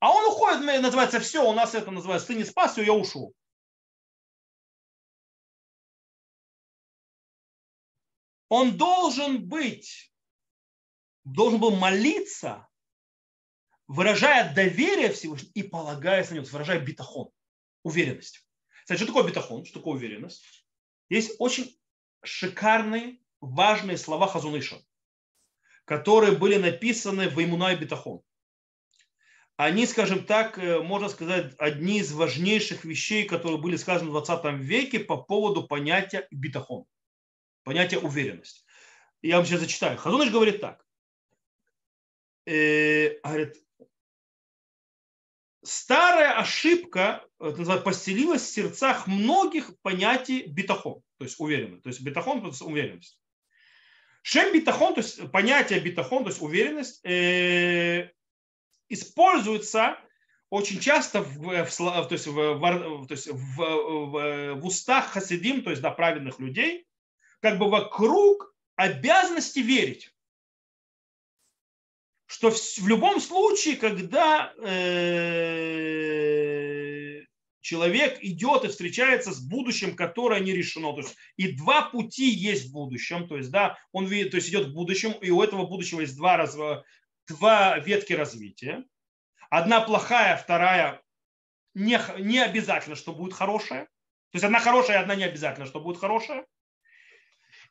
А 0.00 0.10
он 0.10 0.24
уходит, 0.32 0.60
называется, 0.82 1.20
все, 1.20 1.46
у 1.46 1.52
нас 1.52 1.74
это 1.74 1.90
называется, 1.90 2.28
ты 2.28 2.34
не 2.34 2.44
спас, 2.44 2.78
я 2.78 2.94
ушел. 2.94 3.34
Он 8.48 8.76
должен 8.76 9.46
быть, 9.46 10.09
должен 11.24 11.60
был 11.60 11.76
молиться, 11.76 12.68
выражая 13.86 14.54
доверие 14.54 15.12
Всевышнему 15.12 15.52
и 15.54 15.62
полагаясь 15.62 16.30
на 16.30 16.36
него, 16.36 16.46
выражая 16.46 16.80
битахон, 16.80 17.30
уверенность. 17.82 18.46
Кстати, 18.82 18.98
что 18.98 19.08
такое 19.08 19.24
битахон, 19.24 19.64
что 19.64 19.78
такое 19.80 19.94
уверенность? 19.94 20.44
Есть 21.08 21.36
очень 21.38 21.78
шикарные, 22.22 23.18
важные 23.40 23.96
слова 23.96 24.26
Хазуныша 24.26 24.80
которые 25.90 26.38
были 26.38 26.54
написаны 26.54 27.28
в 27.28 27.42
Имуна 27.42 27.72
и 27.72 27.76
Бетахон. 27.76 28.22
Они, 29.56 29.86
скажем 29.86 30.24
так, 30.24 30.56
э, 30.56 30.78
можно 30.78 31.08
сказать, 31.08 31.52
одни 31.58 31.98
из 31.98 32.12
важнейших 32.12 32.84
вещей, 32.84 33.24
которые 33.24 33.60
были 33.60 33.74
сказаны 33.74 34.10
в 34.10 34.12
20 34.12 34.60
веке 34.60 35.00
по 35.00 35.16
поводу 35.16 35.66
понятия 35.66 36.28
битахон, 36.30 36.84
понятия 37.64 37.98
уверенности. 37.98 38.62
Я 39.20 39.38
вам 39.38 39.46
сейчас 39.46 39.62
зачитаю. 39.62 39.98
Хазуныш 39.98 40.30
говорит 40.30 40.60
так. 40.60 40.86
Э, 42.46 43.20
говорит, 43.22 43.56
старая 45.62 46.38
ошибка 46.38 47.24
называется, 47.38 47.84
постелилась 47.84 48.42
в 48.42 48.52
сердцах 48.52 49.06
многих 49.06 49.78
понятий 49.82 50.46
битахон, 50.46 51.02
то 51.18 51.24
есть 51.24 51.38
уверенность. 51.38 51.82
То 51.82 51.88
есть 51.88 52.00
битахон– 52.00 52.46
это 52.46 52.64
уверенность. 52.64 53.18
Шем 54.22 54.52
битахон, 54.52 54.94
то 54.94 55.00
есть 55.00 55.30
понятие 55.30 55.80
битахон, 55.80 56.24
то 56.24 56.30
есть 56.30 56.42
уверенность, 56.42 57.04
э, 57.04 58.10
используется 58.88 59.98
очень 60.50 60.80
часто 60.80 61.22
в, 61.22 61.38
в, 61.38 61.76
то 61.76 62.08
есть 62.10 62.26
в, 62.26 62.54
в, 62.54 63.06
то 63.06 63.14
есть 63.14 63.28
в, 63.28 63.56
в, 63.56 64.54
в 64.54 64.66
устах 64.66 65.12
хасидим, 65.12 65.62
то 65.62 65.70
есть 65.70 65.80
да, 65.80 65.90
праведных 65.90 66.40
людей, 66.40 66.86
как 67.40 67.58
бы 67.58 67.70
вокруг 67.70 68.54
обязанности 68.74 69.60
верить 69.60 70.12
что 72.30 72.50
в, 72.52 72.56
в 72.56 72.86
любом 72.86 73.20
случае, 73.20 73.74
когда 73.74 74.54
э, 74.62 74.70
человек 77.60 78.22
идет 78.22 78.64
и 78.64 78.68
встречается 78.68 79.32
с 79.32 79.40
будущим, 79.40 79.96
которое 79.96 80.38
не 80.40 80.52
решено, 80.52 80.92
то 80.92 80.98
есть 81.00 81.16
и 81.36 81.50
два 81.50 81.82
пути 81.82 82.30
есть 82.30 82.68
в 82.68 82.72
будущем, 82.72 83.26
то 83.26 83.36
есть 83.36 83.50
да, 83.50 83.78
он 83.90 84.06
видит, 84.06 84.30
то 84.30 84.36
есть 84.36 84.48
идет 84.48 84.68
в 84.68 84.72
будущем, 84.72 85.10
и 85.10 85.30
у 85.30 85.42
этого 85.42 85.66
будущего 85.66 86.02
есть 86.02 86.16
два, 86.16 86.36
раз, 86.36 86.56
два 87.26 87.78
ветки 87.80 88.12
развития. 88.12 88.84
Одна 89.50 89.80
плохая, 89.80 90.36
вторая 90.36 91.02
не, 91.74 91.98
не 92.20 92.38
обязательно, 92.38 92.94
что 92.94 93.12
будет 93.12 93.34
хорошая. 93.34 93.86
То 93.86 94.36
есть 94.36 94.44
одна 94.44 94.60
хорошая, 94.60 95.00
одна 95.00 95.16
не 95.16 95.24
обязательно, 95.24 95.66
что 95.66 95.80
будет 95.80 95.98
хорошая. 95.98 96.46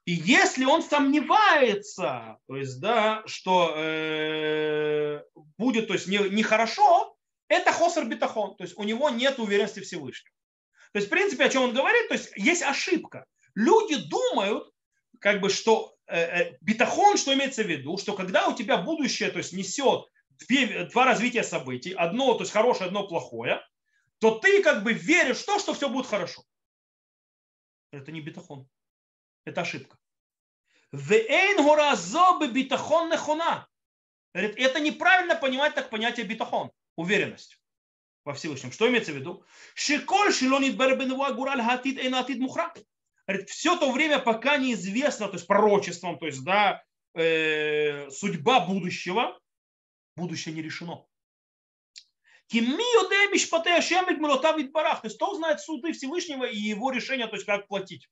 И 0.06 0.14
если 0.14 0.66
он 0.66 0.82
сомневается, 0.82 2.38
то 2.48 2.56
есть, 2.56 2.80
да, 2.80 3.22
что 3.26 3.74
э, 3.76 5.24
будет 5.58 5.88
то 5.88 5.94
есть, 5.94 6.08
нехорошо, 6.08 6.36
не, 6.36 6.44
хорошо, 6.44 7.18
это 7.48 7.72
хосер 7.72 8.06
битахон, 8.06 8.56
то 8.56 8.64
есть 8.64 8.78
у 8.78 8.84
него 8.84 9.10
нет 9.10 9.40
уверенности 9.40 9.82
Всевышнего. 9.82 10.34
То 10.94 10.98
есть, 10.98 11.08
в 11.08 11.12
принципе, 11.12 11.46
о 11.46 11.50
чем 11.50 11.64
он 11.64 11.74
говорит, 11.74 12.08
то 12.08 12.16
есть 12.16 12.32
есть 12.36 12.64
ошибка. 12.64 13.26
Люди 13.54 13.98
думают, 14.10 14.72
как 15.20 15.42
бы, 15.42 15.50
что 15.50 15.96
э, 16.08 16.20
э, 16.20 16.58
битахон, 16.62 17.18
что 17.18 17.34
имеется 17.34 17.64
в 17.64 17.68
виду, 17.68 17.98
что 17.98 18.14
когда 18.14 18.48
у 18.48 18.56
тебя 18.56 18.78
будущее, 18.78 19.30
то 19.30 19.38
есть 19.38 19.54
несет 19.54 20.06
две, 20.48 20.86
два 20.86 21.06
развития 21.06 21.44
событий, 21.44 21.94
одно, 21.94 22.34
то 22.34 22.42
есть 22.42 22.52
хорошее, 22.52 22.88
одно 22.88 23.08
плохое, 23.08 23.62
то 24.20 24.40
ты 24.40 24.64
как 24.64 24.84
бы 24.84 24.94
веришь 24.94 25.38
в 25.38 25.46
то, 25.46 25.60
что 25.60 25.74
все 25.74 25.90
будет 25.90 26.08
хорошо. 26.08 26.44
Это 27.92 28.12
не 28.12 28.22
битахон. 28.22 28.68
Это 29.50 29.62
ошибка. 29.62 29.98
Это 34.32 34.80
неправильно 34.80 35.36
понимать 35.36 35.74
так 35.74 35.90
понятие 35.90 36.26
битахон, 36.28 36.72
уверенность 36.96 37.60
во 38.26 38.34
Всевышнем. 38.34 38.72
Что 38.72 38.88
имеется 38.88 39.12
в 39.12 39.16
виду? 39.16 39.44
Шиколь 39.74 40.32
шилонит 40.32 40.76
гураль 40.78 41.64
хатид 41.64 41.98
эйнатид 41.98 42.40
мухра. 42.40 42.74
Все 43.48 43.76
то 43.78 43.92
время, 43.92 44.20
пока 44.20 44.58
неизвестно, 44.58 45.28
то 45.28 45.34
есть 45.34 45.48
пророчеством, 45.48 46.20
то 46.20 46.28
есть 46.28 46.44
да, 46.44 46.84
э, 47.16 48.10
судьба 48.12 48.60
будущего, 48.62 49.40
будущее 50.16 50.54
не 50.54 50.62
решено. 50.62 51.06
То 55.02 55.08
есть 55.08 55.16
кто 55.16 55.36
знает 55.36 55.60
суды 55.60 55.94
Всевышнего 55.94 56.46
и 56.46 56.58
его 56.58 56.92
решение, 56.92 57.28
то 57.28 57.36
есть 57.36 57.46
как 57.46 57.68
платить. 57.68 58.10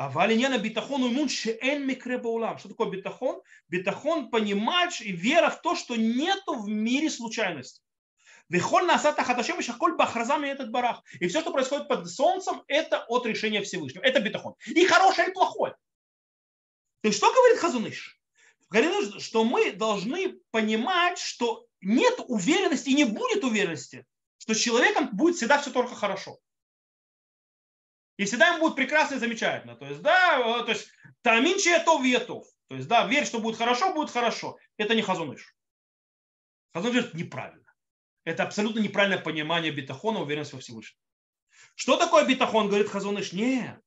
А 0.00 0.08
валиньяна 0.08 0.56
битахон 0.56 1.02
умун 1.02 1.28
шеэн 1.28 1.86
микре 1.86 2.16
баулам. 2.16 2.56
Что 2.56 2.70
такое 2.70 2.88
битахон? 2.88 3.42
Битахон 3.68 4.30
понимать 4.30 5.02
и 5.02 5.12
вера 5.12 5.50
в 5.50 5.60
то, 5.60 5.74
что 5.74 5.94
нету 5.94 6.54
в 6.54 6.66
мире 6.70 7.10
случайности. 7.10 7.82
Вихоль 8.48 8.86
насата 8.86 9.22
хаташем 9.22 9.60
и 9.60 9.62
шахоль 9.62 9.96
бахразами 9.96 10.48
этот 10.48 10.70
барах. 10.70 11.02
И 11.20 11.28
все, 11.28 11.42
что 11.42 11.52
происходит 11.52 11.86
под 11.86 12.08
солнцем, 12.08 12.62
это 12.66 13.04
от 13.08 13.26
решения 13.26 13.60
Всевышнего. 13.60 14.02
Это 14.02 14.20
битахон. 14.20 14.54
И 14.68 14.86
хорошее, 14.86 15.28
и 15.28 15.32
плохое. 15.32 15.76
То 17.02 17.08
есть 17.08 17.18
что 17.18 17.30
говорит 17.30 17.58
Хазуныш? 17.58 18.18
Говорит, 18.70 19.20
что 19.20 19.44
мы 19.44 19.72
должны 19.72 20.40
понимать, 20.50 21.18
что 21.18 21.66
нет 21.82 22.14
уверенности 22.26 22.88
и 22.88 22.94
не 22.94 23.04
будет 23.04 23.44
уверенности, 23.44 24.06
что 24.38 24.54
с 24.54 24.58
человеком 24.58 25.10
будет 25.12 25.36
всегда 25.36 25.58
все 25.58 25.70
только 25.70 25.94
хорошо. 25.94 26.38
И 28.20 28.26
всегда 28.26 28.48
ему 28.48 28.60
будет 28.60 28.76
прекрасно 28.76 29.14
и 29.14 29.18
замечательно. 29.18 29.76
То 29.76 29.86
есть, 29.86 30.02
да, 30.02 30.62
то 30.64 30.70
есть, 30.70 30.90
таминчи 31.22 31.70
это 31.70 31.98
ветов. 32.02 32.44
То 32.68 32.74
есть, 32.76 32.86
да, 32.86 33.06
верь, 33.06 33.24
что 33.24 33.38
будет 33.38 33.56
хорошо, 33.56 33.94
будет 33.94 34.10
хорошо. 34.10 34.58
Это 34.76 34.94
не 34.94 35.00
хазуныш. 35.00 35.56
Хазуныш 36.74 36.96
говорит, 36.96 37.14
неправильно. 37.14 37.74
Это 38.24 38.42
абсолютно 38.42 38.80
неправильное 38.80 39.20
понимание 39.20 39.72
бетахона, 39.72 40.20
уверенность 40.20 40.52
во 40.52 40.58
Всевышнем. 40.58 40.98
Что 41.74 41.96
такое 41.96 42.26
бетахон, 42.26 42.68
говорит 42.68 42.90
Хазуныш? 42.90 43.32
Нет. 43.32 43.80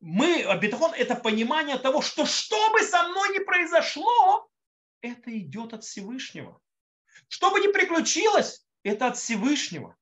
Мы, 0.00 0.42
а 0.42 0.56
бетахон 0.56 0.92
это 0.94 1.14
понимание 1.14 1.78
того, 1.78 2.02
что 2.02 2.26
что 2.26 2.72
бы 2.72 2.82
со 2.82 3.10
мной 3.10 3.28
ни 3.38 3.44
произошло, 3.44 4.50
это 5.02 5.38
идет 5.38 5.72
от 5.72 5.84
Всевышнего. 5.84 6.60
Что 7.28 7.52
бы 7.52 7.60
ни 7.60 7.70
приключилось, 7.70 8.66
это 8.82 9.06
от 9.06 9.18
Всевышнего 9.18 9.96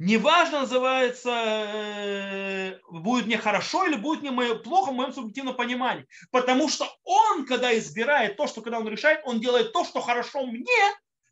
неважно 0.00 0.60
называется, 0.60 1.30
э, 1.30 2.78
будет 2.90 3.26
мне 3.26 3.36
хорошо 3.36 3.86
или 3.86 3.96
будет 3.96 4.22
мне 4.22 4.54
плохо 4.56 4.90
в 4.90 4.94
моем 4.94 5.12
субъективном 5.12 5.54
понимании. 5.54 6.06
Потому 6.32 6.68
что 6.68 6.90
он, 7.04 7.46
когда 7.46 7.76
избирает 7.78 8.36
то, 8.36 8.46
что 8.46 8.62
когда 8.62 8.78
он 8.78 8.88
решает, 8.88 9.20
он 9.24 9.40
делает 9.40 9.72
то, 9.72 9.84
что 9.84 10.00
хорошо 10.00 10.46
мне, 10.46 10.64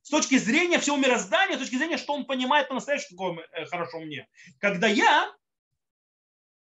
с 0.03 0.11
точки 0.11 0.37
зрения 0.37 0.79
всего 0.79 0.97
мироздания, 0.97 1.57
с 1.57 1.61
точки 1.61 1.77
зрения, 1.77 1.97
что 1.97 2.13
он 2.13 2.27
понимает 2.27 2.69
по-настоящему, 2.69 3.17
что 3.17 3.43
э, 3.53 3.65
хорошо 3.67 4.01
мне. 4.01 4.29
Когда 4.59 4.87
я 4.87 5.35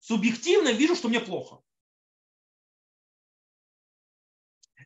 субъективно 0.00 0.72
вижу, 0.72 0.96
что 0.96 1.08
мне 1.08 1.20
плохо. 1.20 1.58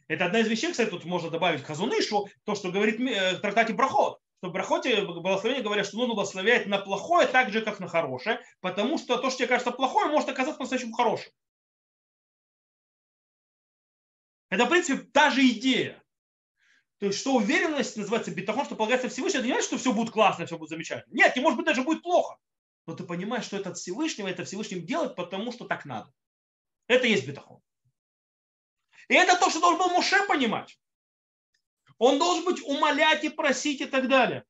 Это 0.08 0.26
одна 0.26 0.40
из 0.40 0.48
вещей, 0.48 0.70
кстати, 0.70 0.90
тут 0.90 1.04
можно 1.04 1.30
добавить 1.30 1.62
Казунышу, 1.62 2.28
то, 2.44 2.56
что 2.56 2.72
говорит 2.72 3.00
э, 3.00 3.36
в 3.36 3.40
трактате 3.40 3.74
Брахот 3.74 4.20
что 4.46 4.50
в 4.50 4.52
Брахоте 4.52 5.02
благословения 5.02 5.62
говорят, 5.62 5.86
что 5.86 5.96
нужно 5.96 6.14
благословлять 6.14 6.66
на 6.66 6.78
плохое 6.78 7.26
так 7.26 7.50
же, 7.50 7.62
как 7.62 7.80
на 7.80 7.88
хорошее, 7.88 8.40
потому 8.60 8.96
что 8.96 9.16
то, 9.16 9.28
что 9.28 9.38
тебе 9.38 9.48
кажется 9.48 9.72
плохое, 9.72 10.08
может 10.08 10.28
оказаться 10.28 10.56
по-настоящему 10.56 10.92
хорошим. 10.92 11.32
Это, 14.48 14.66
в 14.66 14.68
принципе, 14.68 15.02
та 15.12 15.30
же 15.30 15.44
идея. 15.48 16.00
То 16.98 17.06
есть, 17.06 17.18
что 17.18 17.34
уверенность 17.34 17.96
называется 17.96 18.30
бетахон, 18.30 18.64
что 18.64 18.76
полагается 18.76 19.08
Всевышнему, 19.08 19.40
это 19.40 19.48
не 19.48 19.52
значит, 19.52 19.66
что 19.66 19.78
все 19.78 19.92
будет 19.92 20.12
классно, 20.12 20.46
все 20.46 20.56
будет 20.56 20.70
замечательно. 20.70 21.12
Нет, 21.12 21.36
и 21.36 21.40
может 21.40 21.56
быть 21.56 21.66
даже 21.66 21.82
будет 21.82 22.02
плохо. 22.02 22.38
Но 22.86 22.94
ты 22.94 23.02
понимаешь, 23.02 23.44
что 23.44 23.56
это 23.56 23.70
от 23.70 23.76
Всевышнего, 23.76 24.28
это 24.28 24.44
Всевышним 24.44 24.86
делать, 24.86 25.16
потому 25.16 25.50
что 25.50 25.66
так 25.66 25.84
надо. 25.84 26.12
Это 26.86 27.08
есть 27.08 27.26
бетахон. 27.26 27.60
И 29.08 29.14
это 29.14 29.36
то, 29.38 29.50
что 29.50 29.60
должен 29.60 29.78
был 29.78 29.90
Муше 29.90 30.24
понимать. 30.28 30.78
Он 31.98 32.18
должен 32.18 32.44
быть 32.44 32.62
умолять 32.62 33.24
и 33.24 33.28
просить 33.28 33.80
и 33.80 33.86
так 33.86 34.08
далее. 34.08 34.44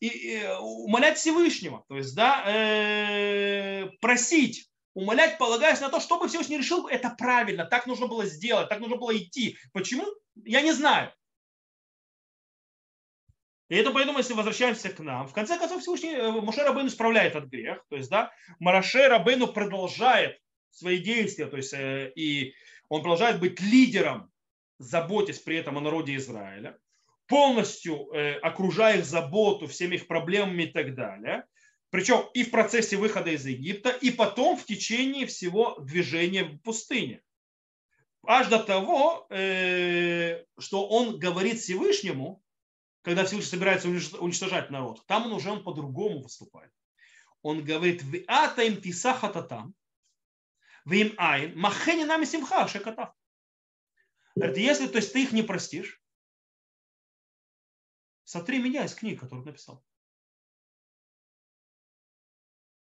И, 0.00 0.08
и 0.08 0.46
умолять 0.60 1.18
Всевышнего. 1.18 1.84
То 1.88 1.96
есть, 1.96 2.14
да, 2.14 2.44
э, 2.46 3.88
просить, 4.00 4.70
умолять, 4.94 5.38
полагаясь 5.38 5.80
на 5.80 5.88
то, 5.88 6.00
чтобы 6.00 6.28
Всевышний 6.28 6.58
решил, 6.58 6.86
это 6.86 7.10
правильно, 7.10 7.64
так 7.64 7.86
нужно 7.86 8.06
было 8.06 8.24
сделать, 8.26 8.68
так 8.68 8.80
нужно 8.80 8.96
было 8.96 9.16
идти. 9.16 9.56
Почему? 9.72 10.06
Я 10.44 10.62
не 10.62 10.72
знаю. 10.72 11.12
И 13.68 13.76
это 13.76 13.90
поэтому, 13.90 14.18
если 14.18 14.32
возвращаемся 14.32 14.88
к 14.88 14.98
нам, 15.00 15.28
в 15.28 15.34
конце 15.34 15.58
концов 15.58 15.82
Всевышний 15.82 16.12
э, 16.12 16.30
Моше 16.30 16.62
Рабейну 16.62 16.88
исправляет 16.88 17.34
этот 17.34 17.50
грех. 17.50 17.84
То 17.90 17.96
есть, 17.96 18.08
да, 18.08 18.32
Мараше 18.60 19.08
Рабейну 19.08 19.48
продолжает 19.48 20.38
свои 20.70 20.98
действия, 20.98 21.46
то 21.46 21.56
есть, 21.56 21.74
э, 21.74 22.12
и 22.14 22.54
он 22.88 23.02
продолжает 23.02 23.40
быть 23.40 23.60
лидером, 23.60 24.30
заботясь 24.78 25.40
при 25.40 25.56
этом 25.56 25.76
о 25.76 25.80
народе 25.80 26.16
Израиля 26.16 26.78
полностью 27.28 28.10
э, 28.12 28.38
окружая 28.38 28.98
их 28.98 29.04
заботу 29.04 29.66
всеми 29.66 29.96
их 29.96 30.08
проблемами 30.08 30.64
и 30.64 30.72
так 30.72 30.94
далее. 30.94 31.44
Причем 31.90 32.28
и 32.34 32.42
в 32.42 32.50
процессе 32.50 32.96
выхода 32.96 33.30
из 33.30 33.46
Египта, 33.46 33.90
и 33.90 34.10
потом 34.10 34.56
в 34.56 34.64
течение 34.64 35.26
всего 35.26 35.78
движения 35.78 36.44
в 36.44 36.58
пустыне. 36.58 37.22
Аж 38.26 38.48
до 38.48 38.58
того, 38.58 39.26
э, 39.30 40.44
что 40.58 40.88
он 40.88 41.18
говорит 41.18 41.60
Всевышнему, 41.60 42.42
когда 43.02 43.24
Всевышний 43.24 43.50
собирается 43.50 43.88
уничтожать 43.88 44.70
народ, 44.70 45.06
там 45.06 45.26
он 45.26 45.32
уже 45.32 45.50
он 45.50 45.62
по-другому 45.62 46.22
выступает. 46.22 46.72
Он 47.42 47.64
говорит, 47.64 48.02
вы 48.02 48.24
ата 48.26 48.62
им 48.62 48.80
тисахататам, 48.80 49.74
вы 50.84 51.00
им 51.02 51.14
айн, 51.16 51.56
махени 51.58 52.04
нами 52.04 52.24
симха 52.24 52.66
шекатав. 52.66 53.12
Говорит, 54.34 54.58
если 54.58 54.88
то 54.88 54.96
есть, 54.96 55.12
ты 55.12 55.22
их 55.22 55.32
не 55.32 55.42
простишь, 55.42 56.00
сотри 58.28 58.58
меня 58.58 58.84
из 58.84 58.94
книг, 58.94 59.20
которые 59.20 59.46
написал. 59.46 59.82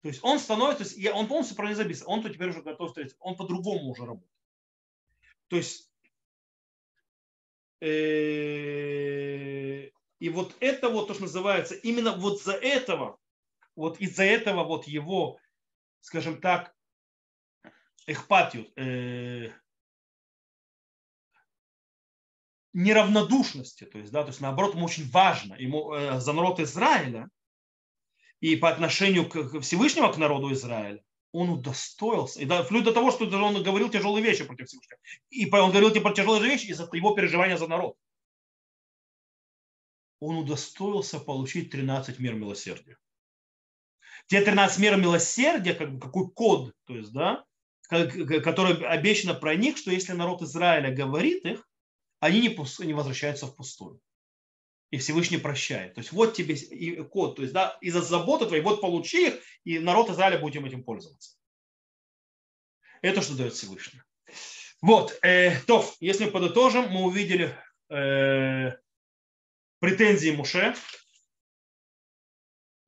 То 0.00 0.08
есть 0.08 0.24
он 0.24 0.38
становится, 0.38 0.98
я, 0.98 1.14
он 1.14 1.28
полностью 1.28 1.56
про 1.58 1.74
записан, 1.74 2.06
он 2.08 2.22
то 2.22 2.30
теперь 2.30 2.48
уже 2.48 2.62
готов 2.62 2.88
встретиться, 2.88 3.18
он 3.20 3.36
по-другому 3.36 3.90
уже 3.90 4.06
работает. 4.06 4.32
То 5.48 5.56
есть 5.56 5.92
э, 7.80 7.88
и 10.20 10.28
вот 10.30 10.56
это 10.60 10.88
вот 10.88 11.08
то, 11.08 11.12
что 11.12 11.24
называется, 11.24 11.74
именно 11.74 12.12
вот 12.12 12.40
за 12.40 12.54
этого, 12.54 13.18
вот 13.74 14.00
из-за 14.00 14.24
этого 14.24 14.64
вот 14.64 14.86
его, 14.86 15.38
скажем 16.00 16.40
так, 16.40 16.74
эхпатию, 18.06 18.72
неравнодушности, 22.76 23.84
то 23.84 23.98
есть, 23.98 24.12
да, 24.12 24.22
то 24.22 24.28
есть 24.28 24.42
наоборот, 24.42 24.74
ему 24.74 24.84
очень 24.84 25.08
важно, 25.10 25.54
ему 25.54 25.94
э, 25.94 26.20
за 26.20 26.34
народ 26.34 26.60
Израиля 26.60 27.30
и 28.40 28.54
по 28.54 28.68
отношению 28.68 29.26
к 29.30 29.60
Всевышнему, 29.62 30.12
к 30.12 30.18
народу 30.18 30.52
Израиля, 30.52 31.02
он 31.32 31.48
удостоился, 31.48 32.38
и 32.38 32.44
да, 32.44 32.62
вплоть 32.62 32.84
до 32.84 32.92
того, 32.92 33.10
что 33.10 33.24
он 33.24 33.62
говорил 33.62 33.88
тяжелые 33.88 34.22
вещи 34.22 34.44
против 34.44 34.66
Всевышнего. 34.66 34.98
И 35.30 35.50
он 35.50 35.70
говорил 35.70 35.90
типа 35.90 36.12
тяжелые 36.12 36.42
вещи 36.42 36.66
из-за 36.66 36.86
его 36.92 37.14
переживания 37.14 37.56
за 37.56 37.66
народ. 37.66 37.96
Он 40.20 40.36
удостоился 40.36 41.18
получить 41.18 41.70
13 41.70 42.18
мер 42.18 42.34
милосердия. 42.34 42.98
Те 44.26 44.42
13 44.42 44.78
мер 44.80 44.96
милосердия, 44.96 45.72
как 45.72 45.98
какой 45.98 46.28
код, 46.30 46.74
то 46.84 46.94
есть, 46.94 47.12
да, 47.12 47.44
который 47.88 48.86
обещано 48.86 49.32
про 49.32 49.54
них, 49.54 49.78
что 49.78 49.90
если 49.90 50.12
народ 50.12 50.42
Израиля 50.42 50.94
говорит 50.94 51.46
их, 51.46 51.66
они 52.20 52.40
не, 52.40 52.48
пус, 52.48 52.78
не 52.78 52.94
возвращаются 52.94 53.46
в 53.46 53.56
пустую. 53.56 54.00
И 54.90 54.98
Всевышний 54.98 55.38
прощает. 55.38 55.94
То 55.94 56.00
есть 56.00 56.12
вот 56.12 56.34
тебе 56.34 56.56
код. 57.04 57.36
То 57.36 57.42
есть 57.42 57.52
да, 57.52 57.76
из-за 57.80 58.02
заботы 58.02 58.46
твоей, 58.46 58.62
вот 58.62 58.80
получи 58.80 59.28
их, 59.28 59.42
и 59.64 59.78
народ 59.78 60.10
Израиля 60.10 60.38
будет 60.38 60.62
этим 60.64 60.84
пользоваться. 60.84 61.36
Это 63.02 63.20
что 63.20 63.36
дает 63.36 63.54
Всевышний. 63.54 64.00
Вот, 64.82 65.18
э, 65.22 65.58
то, 65.62 65.84
если 66.00 66.30
подытожим, 66.30 66.88
мы 66.90 67.04
увидели 67.04 67.56
э, 67.88 68.76
претензии 69.80 70.30
Муше, 70.30 70.74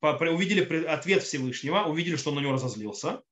увидели 0.00 0.84
ответ 0.84 1.22
Всевышнего, 1.22 1.84
увидели, 1.84 2.16
что 2.16 2.30
он 2.30 2.36
на 2.36 2.40
него 2.40 2.52
разозлился. 2.52 3.22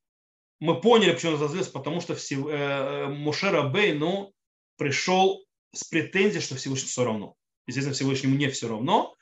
Мы 0.58 0.80
поняли, 0.80 1.12
почему 1.12 1.32
он 1.32 1.40
разозлился, 1.40 1.70
потому 1.70 2.00
что 2.00 2.14
Всев... 2.14 2.46
э, 2.46 3.06
Муше 3.06 3.50
Рабей, 3.50 3.92
ну, 3.92 4.34
пришел 4.76 5.45
с 5.72 5.84
претензией, 5.84 6.42
что 6.42 6.56
Всевышнему 6.56 6.88
все 6.88 7.04
равно. 7.04 7.36
Естественно, 7.66 7.94
Всевышнему 7.94 8.36
не 8.36 8.48
все 8.48 8.68
равно. 8.68 9.14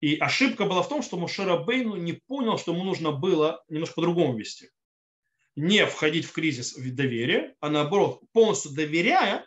И 0.00 0.16
ошибка 0.16 0.66
была 0.66 0.82
в 0.82 0.88
том, 0.88 1.02
что 1.02 1.16
Мушера 1.16 1.56
Бейну 1.56 1.96
не 1.96 2.12
понял, 2.12 2.58
что 2.58 2.72
ему 2.72 2.84
нужно 2.84 3.12
было 3.12 3.64
немножко 3.68 3.96
по-другому 3.96 4.36
вести. 4.36 4.70
Не 5.56 5.86
входить 5.86 6.26
в 6.26 6.32
кризис 6.32 6.74
доверия, 6.74 7.54
а 7.60 7.70
наоборот, 7.70 8.20
полностью 8.32 8.72
доверяя, 8.72 9.46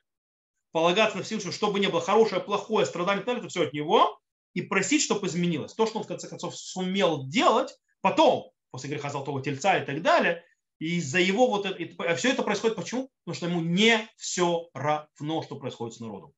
полагаться 0.72 1.18
на 1.18 1.24
Всевышнего, 1.24 1.54
чтобы 1.54 1.80
не 1.80 1.88
было 1.88 2.02
хорошее, 2.02 2.42
плохое, 2.42 2.86
страдание, 2.86 3.24
это 3.24 3.48
все 3.48 3.64
от 3.64 3.74
него, 3.74 4.20
и 4.54 4.62
просить, 4.62 5.04
чтобы 5.04 5.28
изменилось. 5.28 5.74
То, 5.74 5.86
что 5.86 6.00
он 6.00 6.04
в 6.04 6.08
конце 6.08 6.28
концов 6.28 6.58
сумел 6.58 7.28
делать, 7.28 7.78
потом, 8.02 8.52
после 8.72 8.90
греха 8.90 9.10
Золотого 9.10 9.44
Тельца 9.44 9.78
и 9.78 9.86
так 9.86 10.02
далее, 10.02 10.44
и 10.80 10.98
из-за 10.98 11.20
его 11.20 11.48
вот 11.48 11.66
это, 11.66 12.04
а 12.04 12.16
все 12.16 12.32
это 12.32 12.42
происходит 12.42 12.76
почему? 12.76 13.10
Потому 13.24 13.36
что 13.36 13.46
ему 13.48 13.62
не 13.62 14.10
все 14.18 14.70
равно, 14.74 15.44
что 15.44 15.58
происходит 15.58 15.96
с 15.96 16.00
народом. 16.00 16.34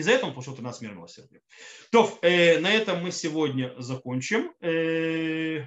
И 0.00 0.02
за 0.02 0.12
это 0.12 0.26
он 0.26 0.32
получил 0.32 0.56
13 0.56 0.80
мер 0.80 0.94
милосердия. 0.94 1.42
То, 1.92 2.18
э, 2.22 2.58
на 2.58 2.72
этом 2.72 3.02
мы 3.02 3.12
сегодня 3.12 3.74
закончим 3.76 4.50
э, 4.62 5.66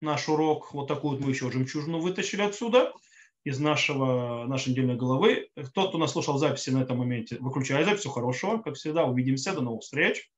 наш 0.00 0.28
урок. 0.28 0.72
Вот 0.72 0.86
такую 0.86 1.16
вот 1.16 1.24
мы 1.24 1.32
еще 1.32 1.50
жемчужину 1.50 1.98
вытащили 1.98 2.42
отсюда 2.42 2.92
из 3.42 3.58
нашего, 3.58 4.44
нашей 4.46 4.68
недельной 4.68 4.94
головы. 4.94 5.48
Тот, 5.74 5.88
кто 5.88 5.98
нас 5.98 6.12
слушал 6.12 6.38
записи 6.38 6.70
на 6.70 6.82
этом 6.82 6.98
моменте, 6.98 7.38
выключай 7.40 7.82
запись. 7.82 8.02
Всего 8.02 8.12
хорошего. 8.12 8.58
Как 8.58 8.76
всегда, 8.76 9.04
увидимся. 9.04 9.52
До 9.52 9.62
новых 9.62 9.82
встреч. 9.82 10.30